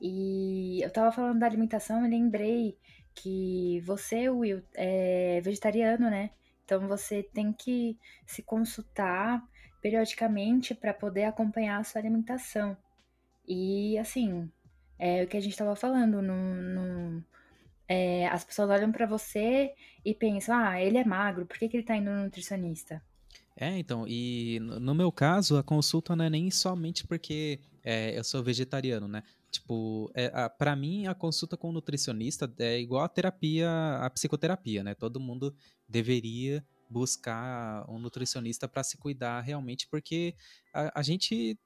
[0.00, 2.76] E eu tava falando da alimentação e lembrei
[3.14, 6.30] que você, Will, é vegetariano, né?
[6.64, 9.42] Então você tem que se consultar
[9.80, 12.76] periodicamente para poder acompanhar a sua alimentação.
[13.48, 14.50] E assim,
[14.98, 17.24] é o que a gente estava falando, no, no
[17.88, 19.72] é, as pessoas olham para você
[20.04, 23.02] e pensam, ah, ele é magro, por que, que ele está indo no nutricionista?
[23.56, 28.22] É, então, e no meu caso, a consulta não é nem somente porque é, eu
[28.22, 29.24] sou vegetariano, né?
[29.50, 33.68] Tipo, é, para mim, a consulta com o nutricionista é igual a terapia,
[34.00, 34.94] a psicoterapia, né?
[34.94, 35.52] Todo mundo
[35.88, 40.34] deveria buscar um nutricionista para se cuidar realmente, porque
[40.72, 41.58] a, a, gente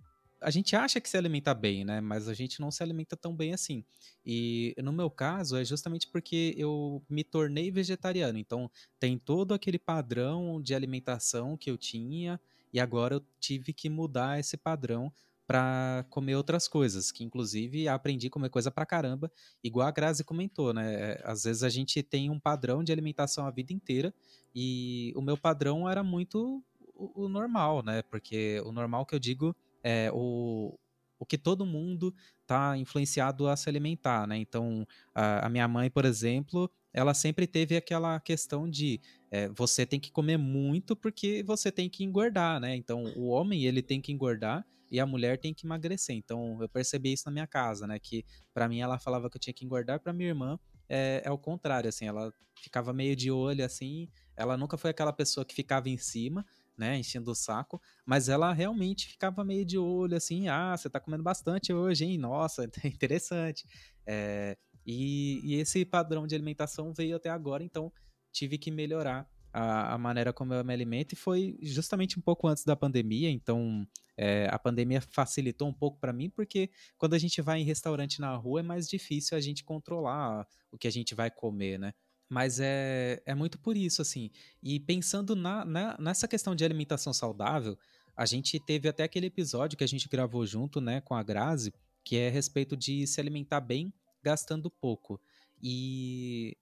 [0.43, 2.01] a gente acha que se alimenta bem, né?
[2.01, 3.85] Mas a gente não se alimenta tão bem assim.
[4.25, 8.39] E no meu caso é justamente porque eu me tornei vegetariano.
[8.39, 12.41] Então tem todo aquele padrão de alimentação que eu tinha
[12.73, 15.13] e agora eu tive que mudar esse padrão
[15.47, 19.31] para comer outras coisas, que inclusive aprendi a comer coisa pra caramba,
[19.63, 21.19] igual a Grazi comentou, né?
[21.25, 24.15] Às vezes a gente tem um padrão de alimentação a vida inteira
[24.55, 26.63] e o meu padrão era muito
[26.95, 28.03] o, normal, né?
[28.03, 30.79] Porque o normal que eu digo é o,
[31.19, 32.15] o que todo mundo
[32.47, 34.37] tá influenciado a se alimentar, né?
[34.37, 39.87] Então, a, a minha mãe, por exemplo, ela sempre teve aquela questão de é, você
[39.87, 42.77] tem que comer muito porque você tem que engordar, né?
[42.77, 46.15] Então, o homem, ele tem que engordar e a mulher tem que emagrecer.
[46.15, 47.99] Então eu percebi isso na minha casa, né?
[47.99, 51.31] Que para mim ela falava que eu tinha que engordar, para minha irmã é, é
[51.31, 54.07] o contrário, assim, ela ficava meio de olho assim.
[54.37, 56.45] Ela nunca foi aquela pessoa que ficava em cima,
[56.77, 60.99] né, enchendo o saco, mas ela realmente ficava meio de olho assim, ah, você tá
[60.99, 62.19] comendo bastante hoje, hein?
[62.19, 63.67] Nossa, interessante.
[64.07, 64.57] É,
[64.87, 67.93] e, e esse padrão de alimentação veio até agora, então
[68.33, 72.49] tive que melhorar a, a, maneira como eu me alimento e foi justamente um pouco
[72.49, 77.19] antes da pandemia, então é, a pandemia facilitou um pouco para mim, porque quando a
[77.19, 80.93] gente vai em restaurante na rua é mais difícil a gente controlar o que a
[80.93, 81.93] gente vai comer, né?
[82.33, 84.31] Mas é, é muito por isso, assim.
[84.63, 87.77] E pensando na, na, nessa questão de alimentação saudável,
[88.17, 91.75] a gente teve até aquele episódio que a gente gravou junto, né, com a Grazi,
[92.03, 93.93] que é a respeito de se alimentar bem
[94.23, 95.21] gastando pouco.
[95.63, 96.57] E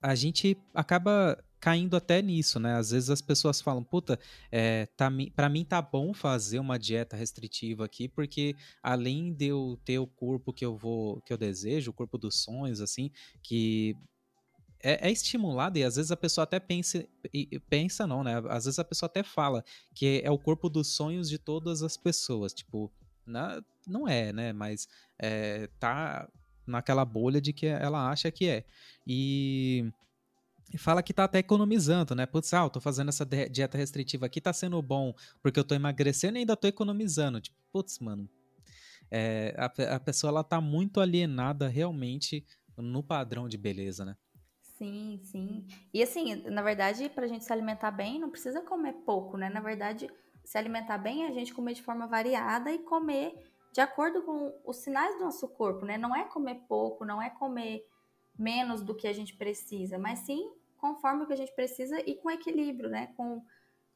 [0.00, 2.76] a gente acaba caindo até nisso, né?
[2.76, 4.20] Às vezes as pessoas falam, puta,
[4.52, 9.76] é, tá, para mim tá bom fazer uma dieta restritiva aqui, porque além de eu
[9.84, 13.10] ter o corpo que eu vou, que eu desejo, o corpo dos sonhos, assim,
[13.42, 13.96] que
[14.82, 17.06] é, é, estimulado e às vezes a pessoa até pensa,
[17.68, 18.42] pensa não, né?
[18.48, 21.96] Às vezes a pessoa até fala que é o corpo dos sonhos de todas as
[21.96, 22.92] pessoas, tipo,
[23.26, 24.52] na, não é, né?
[24.52, 26.28] Mas é, tá
[26.66, 28.64] naquela bolha de que ela acha que é.
[29.06, 29.90] E,
[30.72, 32.26] e fala que tá até economizando, né?
[32.26, 35.74] Putz, ah, eu tô fazendo essa dieta restritiva aqui, tá sendo bom porque eu tô
[35.74, 37.40] emagrecendo e ainda tô economizando.
[37.40, 38.28] Tipo, putz, mano,
[39.10, 42.44] é, a, a pessoa ela tá muito alienada realmente
[42.76, 44.16] no padrão de beleza, né?
[44.78, 45.66] Sim, sim.
[45.92, 49.48] E assim, na verdade, para a gente se alimentar bem, não precisa comer pouco, né?
[49.48, 50.10] Na verdade,
[50.44, 53.34] se alimentar bem é a gente comer de forma variada e comer
[53.72, 55.96] de acordo com os sinais do nosso corpo, né?
[55.96, 57.86] Não é comer pouco, não é comer
[58.38, 62.14] menos do que a gente precisa, mas sim conforme o que a gente precisa e
[62.14, 63.08] com equilíbrio, né?
[63.16, 63.42] Com,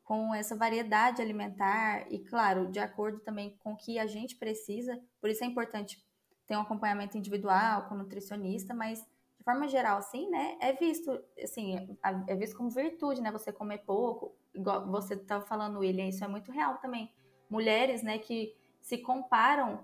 [0.02, 4.98] com essa variedade alimentar e, claro, de acordo também com o que a gente precisa.
[5.20, 6.02] Por isso é importante
[6.46, 9.06] ter um acompanhamento individual com nutricionista, mas
[9.40, 11.96] de forma geral, assim, né, é visto, assim,
[12.28, 16.28] é visto como virtude, né, você comer pouco, igual você estava falando, William, isso é
[16.28, 17.10] muito real também.
[17.48, 19.82] Mulheres, né, que se comparam,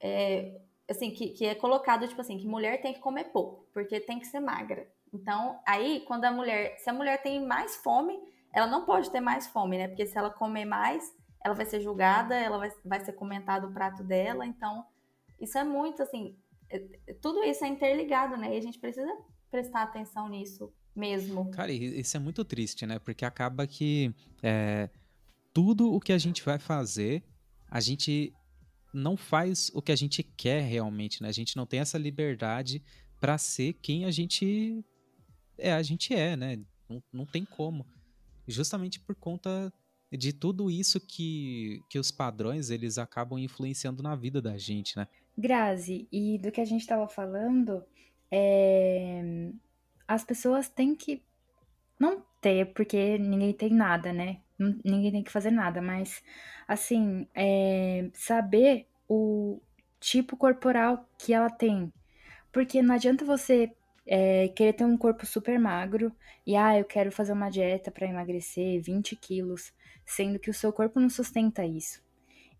[0.00, 4.00] é, assim, que, que é colocado, tipo assim, que mulher tem que comer pouco, porque
[4.00, 4.90] tem que ser magra.
[5.12, 8.18] Então, aí, quando a mulher, se a mulher tem mais fome,
[8.54, 11.80] ela não pode ter mais fome, né, porque se ela comer mais, ela vai ser
[11.80, 14.86] julgada, ela vai, vai ser comentado o prato dela, então,
[15.38, 16.38] isso é muito, assim,
[17.20, 18.54] tudo isso é interligado, né?
[18.54, 19.10] E a gente precisa
[19.50, 21.50] prestar atenção nisso mesmo.
[21.50, 22.98] Cara, isso é muito triste, né?
[22.98, 24.90] Porque acaba que é,
[25.52, 27.22] tudo o que a gente vai fazer,
[27.70, 28.32] a gente
[28.92, 31.28] não faz o que a gente quer realmente, né?
[31.28, 32.82] A gente não tem essa liberdade
[33.20, 34.84] para ser quem a gente
[35.56, 36.58] é, a gente é, né?
[36.88, 37.86] Não, não tem como.
[38.46, 39.72] Justamente por conta
[40.10, 45.06] de tudo isso que, que os padrões eles acabam influenciando na vida da gente, né?
[45.38, 47.84] Grazi, e do que a gente estava falando,
[48.30, 49.22] é...
[50.06, 51.22] as pessoas têm que.
[51.98, 54.40] Não ter, porque ninguém tem nada, né?
[54.84, 56.22] Ninguém tem que fazer nada, mas,
[56.66, 58.10] assim, é...
[58.12, 59.60] saber o
[60.00, 61.92] tipo corporal que ela tem.
[62.52, 63.72] Porque não adianta você
[64.06, 66.12] é, querer ter um corpo super magro
[66.46, 69.72] e, ah, eu quero fazer uma dieta para emagrecer 20 quilos,
[70.04, 72.02] sendo que o seu corpo não sustenta isso.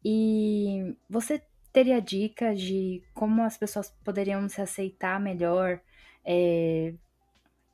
[0.04, 5.80] E você teria dicas de como as pessoas poderiam se aceitar melhor,
[6.24, 6.94] é,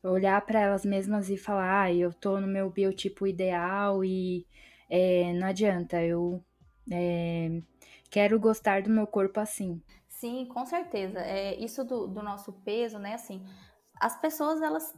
[0.03, 4.47] olhar para elas mesmas e falar, ah, eu tô no meu biotipo ideal e
[4.91, 6.43] é, não adianta, eu
[6.91, 7.61] é,
[8.11, 9.81] quero gostar do meu corpo assim.
[10.09, 11.21] Sim, com certeza.
[11.21, 13.15] É, isso do, do nosso peso, né?
[13.15, 13.45] Assim,
[14.01, 14.95] as pessoas, elas.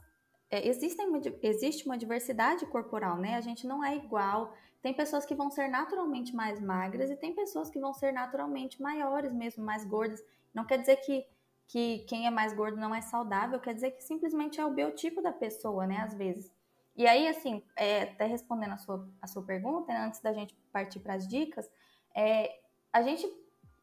[0.50, 1.06] É, existem,
[1.42, 3.36] existe uma diversidade corporal, né?
[3.36, 4.54] A gente não é igual.
[4.80, 8.80] Tem pessoas que vão ser naturalmente mais magras e tem pessoas que vão ser naturalmente
[8.80, 10.22] maiores mesmo, mais gordas.
[10.54, 11.26] Não quer dizer que,
[11.66, 15.20] que quem é mais gordo não é saudável, quer dizer que simplesmente é o biotipo
[15.20, 16.52] da pessoa, né, às vezes.
[16.94, 20.54] E aí, assim, é, até respondendo a sua, a sua pergunta, né, antes da gente
[20.72, 21.68] partir para as dicas,
[22.14, 22.60] é,
[22.92, 23.28] a gente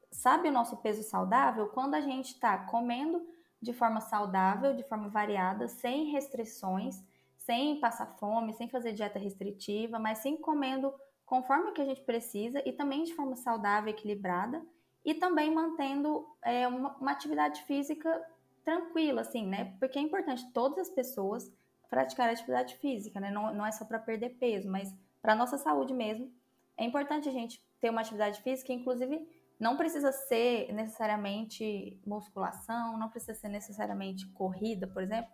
[0.10, 3.22] sabe o nosso peso saudável quando a gente está comendo
[3.64, 7.02] de forma saudável, de forma variada, sem restrições,
[7.38, 10.94] sem passar fome, sem fazer dieta restritiva, mas sim comendo
[11.26, 14.62] conforme que a gente precisa e também de forma saudável, equilibrada
[15.04, 18.22] e também mantendo é, uma, uma, atividade física
[18.64, 19.76] tranquila, assim, né?
[19.80, 21.52] Porque é importante todas as pessoas
[21.90, 23.32] praticar atividade física, né?
[23.32, 26.32] Não, não é só para perder peso, mas para nossa saúde mesmo.
[26.78, 29.28] É importante a gente ter uma atividade física, inclusive
[29.60, 35.32] não precisa ser necessariamente musculação, não precisa ser necessariamente corrida, por exemplo,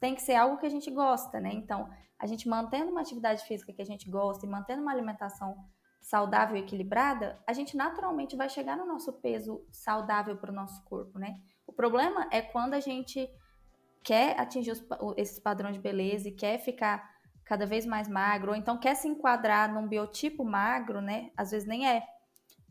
[0.00, 1.50] tem que ser algo que a gente gosta, né?
[1.52, 5.56] Então, a gente mantendo uma atividade física que a gente gosta e mantendo uma alimentação
[6.00, 10.82] saudável e equilibrada, a gente naturalmente vai chegar no nosso peso saudável para o nosso
[10.84, 11.40] corpo, né?
[11.66, 13.28] O problema é quando a gente
[14.04, 14.84] quer atingir os,
[15.16, 17.10] esses padrões de beleza e quer ficar
[17.44, 21.30] cada vez mais magro, ou então quer se enquadrar num biotipo magro, né?
[21.36, 22.06] Às vezes nem é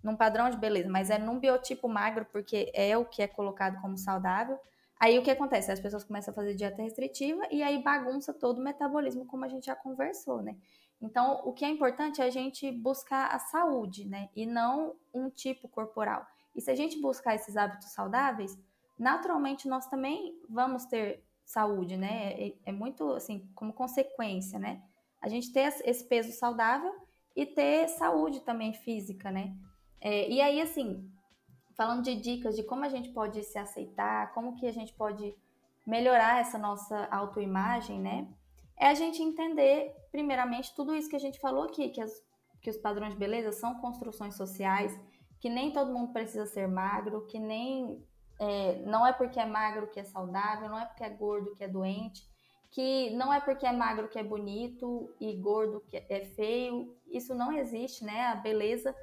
[0.06, 3.82] num padrão de beleza, mas é num biotipo magro porque é o que é colocado
[3.82, 4.60] como saudável.
[5.00, 5.72] Aí o que acontece?
[5.72, 9.48] As pessoas começam a fazer dieta restritiva e aí bagunça todo o metabolismo, como a
[9.48, 10.56] gente já conversou, né?
[11.02, 14.30] Então, o que é importante é a gente buscar a saúde, né?
[14.36, 16.26] E não um tipo corporal.
[16.56, 18.58] E se a gente buscar esses hábitos saudáveis,
[18.98, 22.34] naturalmente nós também vamos ter saúde, né?
[22.34, 24.84] É, é muito assim, como consequência, né?
[25.20, 26.94] A gente ter esse peso saudável
[27.36, 29.54] e ter saúde também física, né?
[30.02, 31.10] É, e aí, assim,
[31.76, 35.36] falando de dicas de como a gente pode se aceitar, como que a gente pode
[35.86, 38.28] melhorar essa nossa autoimagem, né?
[38.78, 42.12] é a gente entender, primeiramente, tudo isso que a gente falou aqui, que, as,
[42.62, 44.98] que os padrões de beleza são construções sociais,
[45.40, 48.04] que nem todo mundo precisa ser magro, que nem
[48.40, 51.64] é, não é porque é magro que é saudável, não é porque é gordo que
[51.64, 52.22] é doente,
[52.70, 56.94] que não é porque é magro que é bonito e gordo que é feio.
[57.08, 58.26] Isso não existe, né?
[58.26, 58.94] A beleza,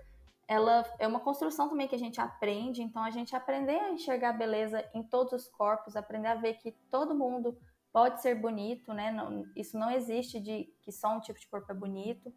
[0.49, 2.83] ela é uma construção também que a gente aprende.
[2.83, 6.73] Então, a gente aprender a enxergar beleza em todos os corpos, aprender a ver que
[6.91, 7.57] todo mundo
[7.93, 9.13] pode ser bonito, né?
[9.13, 12.33] Não, isso não existe de que só um tipo de corpo é bonito.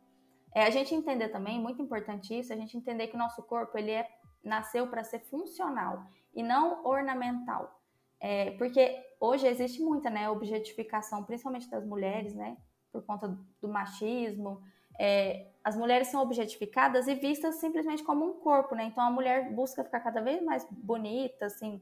[0.54, 3.78] É a gente entender também, muito importante isso, a gente entender que o nosso corpo
[3.78, 4.08] ele é
[4.44, 7.82] nasceu para ser funcional e não ornamental.
[8.20, 12.58] É, porque hoje existe muita né, objetificação, principalmente das mulheres, né,
[12.92, 14.62] por conta do machismo.
[14.98, 18.86] É, as mulheres são objetificadas e vistas simplesmente como um corpo, né?
[18.86, 21.82] Então a mulher busca ficar cada vez mais bonita, assim,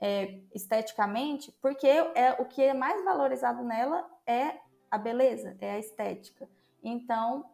[0.00, 4.56] é, esteticamente, porque é o que é mais valorizado nela é
[4.90, 6.48] a beleza, é a estética.
[6.82, 7.44] Então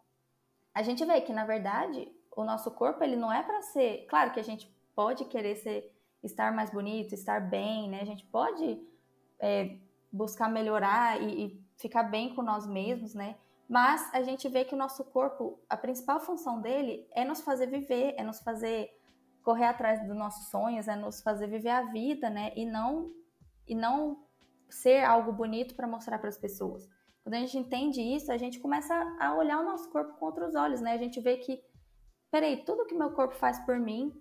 [0.73, 4.33] a gente vê que na verdade o nosso corpo ele não é para ser, claro
[4.33, 5.93] que a gente pode querer ser
[6.23, 8.01] estar mais bonito, estar bem, né?
[8.01, 8.81] A gente pode
[9.39, 9.77] é,
[10.11, 13.37] buscar melhorar e, e ficar bem com nós mesmos, né?
[13.69, 17.67] Mas a gente vê que o nosso corpo, a principal função dele é nos fazer
[17.67, 18.91] viver, é nos fazer
[19.43, 22.53] correr atrás dos nossos sonhos, é nos fazer viver a vida, né?
[22.57, 23.13] E não
[23.67, 24.23] e não
[24.69, 26.87] ser algo bonito para mostrar para as pessoas.
[27.23, 30.55] Quando a gente entende isso, a gente começa a olhar o nosso corpo com outros
[30.55, 30.93] olhos, né?
[30.93, 31.63] A gente vê que,
[32.31, 34.13] peraí, tudo que meu corpo faz por mim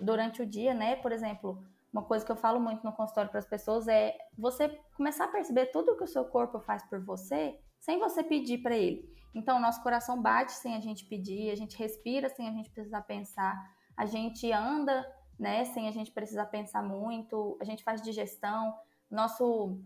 [0.00, 0.96] durante o dia, né?
[0.96, 4.68] Por exemplo, uma coisa que eu falo muito no consultório para as pessoas é você
[4.96, 8.76] começar a perceber tudo que o seu corpo faz por você sem você pedir para
[8.76, 9.08] ele.
[9.32, 13.02] Então, nosso coração bate sem a gente pedir, a gente respira sem a gente precisar
[13.02, 13.54] pensar,
[13.96, 15.06] a gente anda,
[15.38, 18.76] né, sem a gente precisar pensar muito, a gente faz digestão,
[19.08, 19.78] nosso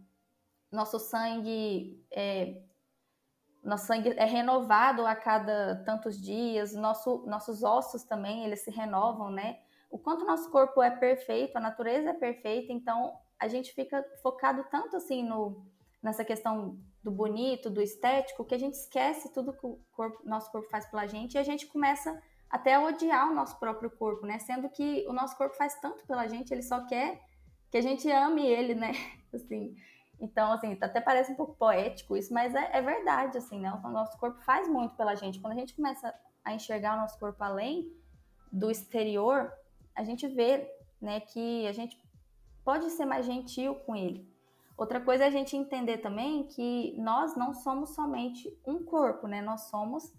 [0.73, 2.63] nosso sangue é,
[3.63, 9.31] nosso sangue é renovado a cada tantos dias, nosso, nossos ossos também, eles se renovam,
[9.31, 9.59] né?
[9.91, 14.65] o quanto nosso corpo é perfeito, a natureza é perfeita, então a gente fica focado
[14.71, 15.67] tanto assim no,
[16.03, 20.51] nessa questão do bonito, do estético, que a gente esquece tudo que o corpo, nosso
[20.51, 24.27] corpo faz pela gente e a gente começa até a odiar o nosso próprio corpo,
[24.27, 24.39] né?
[24.39, 27.21] Sendo que o nosso corpo faz tanto pela gente, ele só quer
[27.71, 28.93] que a gente ame ele, né?
[29.33, 29.77] Assim,
[30.21, 33.73] então, assim, até parece um pouco poético isso, mas é, é verdade, assim, né?
[33.73, 35.41] O nosso corpo faz muito pela gente.
[35.41, 37.91] Quando a gente começa a enxergar o nosso corpo além
[38.53, 39.51] do exterior,
[39.95, 40.71] a gente vê
[41.01, 41.99] né, que a gente
[42.63, 44.30] pode ser mais gentil com ele.
[44.81, 49.43] Outra coisa é a gente entender também que nós não somos somente um corpo, né?
[49.43, 50.11] Nós somos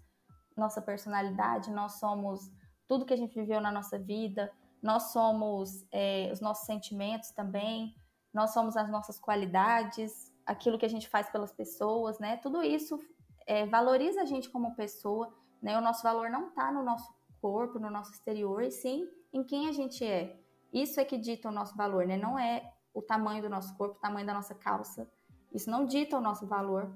[0.56, 2.48] nossa personalidade, nós somos
[2.86, 7.92] tudo que a gente viveu na nossa vida, nós somos é, os nossos sentimentos também,
[8.32, 12.36] nós somos as nossas qualidades, aquilo que a gente faz pelas pessoas, né?
[12.36, 13.00] Tudo isso
[13.48, 15.76] é, valoriza a gente como pessoa, né?
[15.76, 19.68] O nosso valor não está no nosso corpo, no nosso exterior, e sim em quem
[19.68, 20.38] a gente é.
[20.72, 22.16] Isso é que dita o nosso valor, né?
[22.16, 25.10] Não é o tamanho do nosso corpo, o tamanho da nossa calça.
[25.52, 26.92] Isso não dita o nosso valor.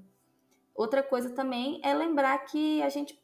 [0.75, 3.19] Outra coisa também é lembrar que a gente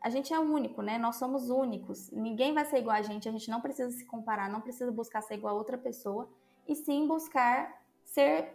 [0.00, 0.96] a gente é único, né?
[0.96, 2.10] Nós somos únicos.
[2.12, 5.20] Ninguém vai ser igual a gente, a gente não precisa se comparar, não precisa buscar
[5.22, 6.28] ser igual a outra pessoa,
[6.68, 8.54] e sim buscar ser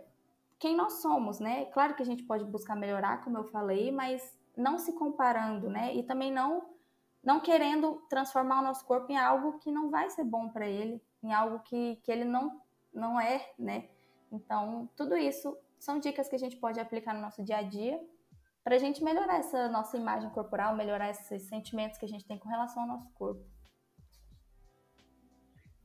[0.58, 1.66] quem nós somos, né?
[1.66, 5.94] Claro que a gente pode buscar melhorar, como eu falei, mas não se comparando, né?
[5.94, 6.70] E também não
[7.24, 11.02] não querendo transformar o nosso corpo em algo que não vai ser bom para ele,
[11.24, 12.60] em algo que, que ele não,
[12.94, 13.90] não é, né?
[14.32, 18.00] Então, tudo isso são dicas que a gente pode aplicar no nosso dia a dia
[18.64, 22.40] para a gente melhorar essa nossa imagem corporal, melhorar esses sentimentos que a gente tem
[22.40, 23.46] com relação ao nosso corpo.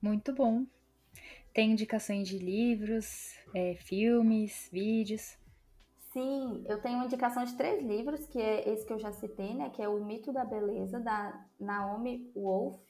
[0.00, 0.64] Muito bom.
[1.52, 5.36] Tem indicações de livros, é, filmes, vídeos?
[6.12, 9.68] Sim, eu tenho indicação de três livros, que é esse que eu já citei, né?
[9.70, 12.88] Que é O Mito da Beleza, da Naomi Wolf.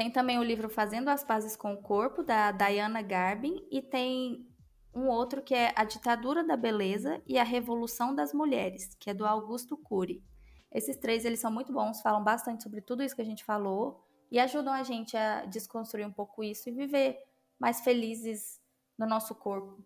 [0.00, 3.62] Tem também o livro Fazendo as Pazes com o Corpo, da Diana Garbin.
[3.70, 4.48] E tem
[4.94, 9.14] um outro que é A Ditadura da Beleza e a Revolução das Mulheres, que é
[9.14, 10.24] do Augusto Cury.
[10.72, 14.02] Esses três, eles são muito bons, falam bastante sobre tudo isso que a gente falou
[14.32, 17.18] e ajudam a gente a desconstruir um pouco isso e viver
[17.58, 18.58] mais felizes
[18.96, 19.84] no nosso corpo.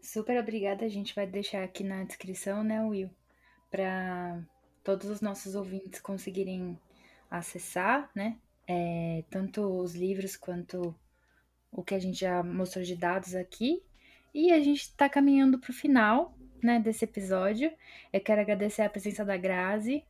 [0.00, 0.86] Super obrigada.
[0.86, 3.10] A gente vai deixar aqui na descrição, né, Will?
[3.70, 4.42] Para
[4.82, 6.80] todos os nossos ouvintes conseguirem
[7.30, 8.38] acessar, né?
[8.66, 10.94] É, tanto os livros quanto
[11.70, 13.82] o que a gente já mostrou de dados aqui.
[14.34, 17.72] E a gente está caminhando para o final né, desse episódio.
[18.12, 20.04] Eu quero agradecer a presença da Grazi,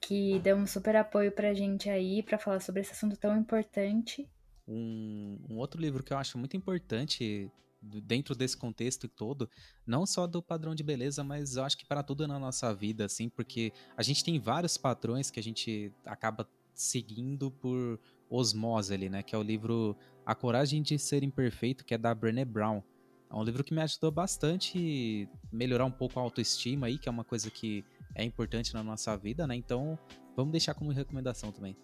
[0.00, 3.36] que deu um super apoio para a gente aí para falar sobre esse assunto tão
[3.38, 4.28] importante.
[4.66, 7.50] Um, um, outro livro que eu acho muito importante
[7.82, 9.50] dentro desse contexto todo,
[9.84, 13.04] não só do padrão de beleza, mas eu acho que para tudo na nossa vida,
[13.04, 19.08] assim, porque a gente tem vários padrões que a gente acaba seguindo por osmose ali,
[19.08, 19.22] né?
[19.22, 22.82] Que é o livro A Coragem de Ser Imperfeito, que é da Brené Brown.
[23.30, 27.12] É um livro que me ajudou bastante melhorar um pouco a autoestima aí, que é
[27.12, 29.54] uma coisa que é importante na nossa vida, né?
[29.56, 29.98] Então,
[30.36, 31.76] vamos deixar como recomendação também.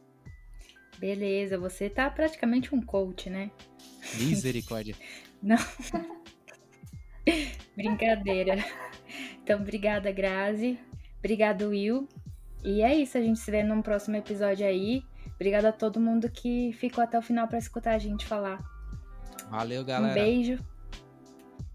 [0.98, 3.50] Beleza, você tá praticamente um coach, né?
[4.18, 4.94] Misericórdia.
[5.40, 5.56] Não.
[7.76, 8.56] Brincadeira.
[9.42, 10.78] Então, obrigada, Grazi.
[11.18, 12.08] Obrigado, Will.
[12.64, 15.02] E é isso, a gente se vê num próximo episódio aí.
[15.34, 18.58] Obrigada a todo mundo que ficou até o final para escutar a gente falar.
[19.50, 20.12] Valeu, galera.
[20.12, 20.58] Um beijo.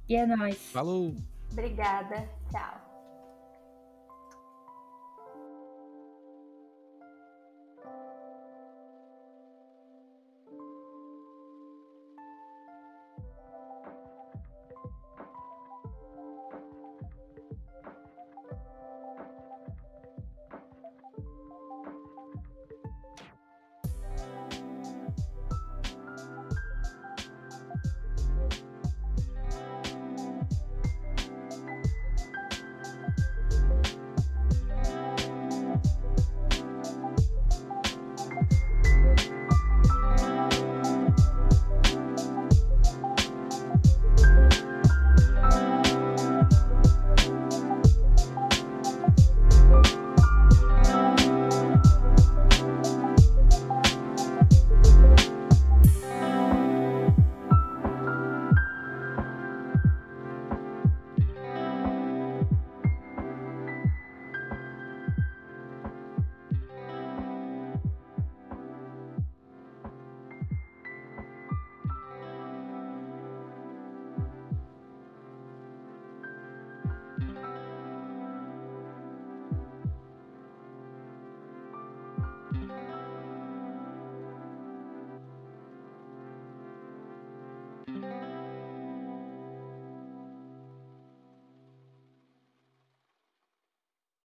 [0.08, 0.58] E é nóis.
[0.72, 1.16] Falou.
[1.52, 2.28] Obrigada.
[2.52, 2.83] Tchau.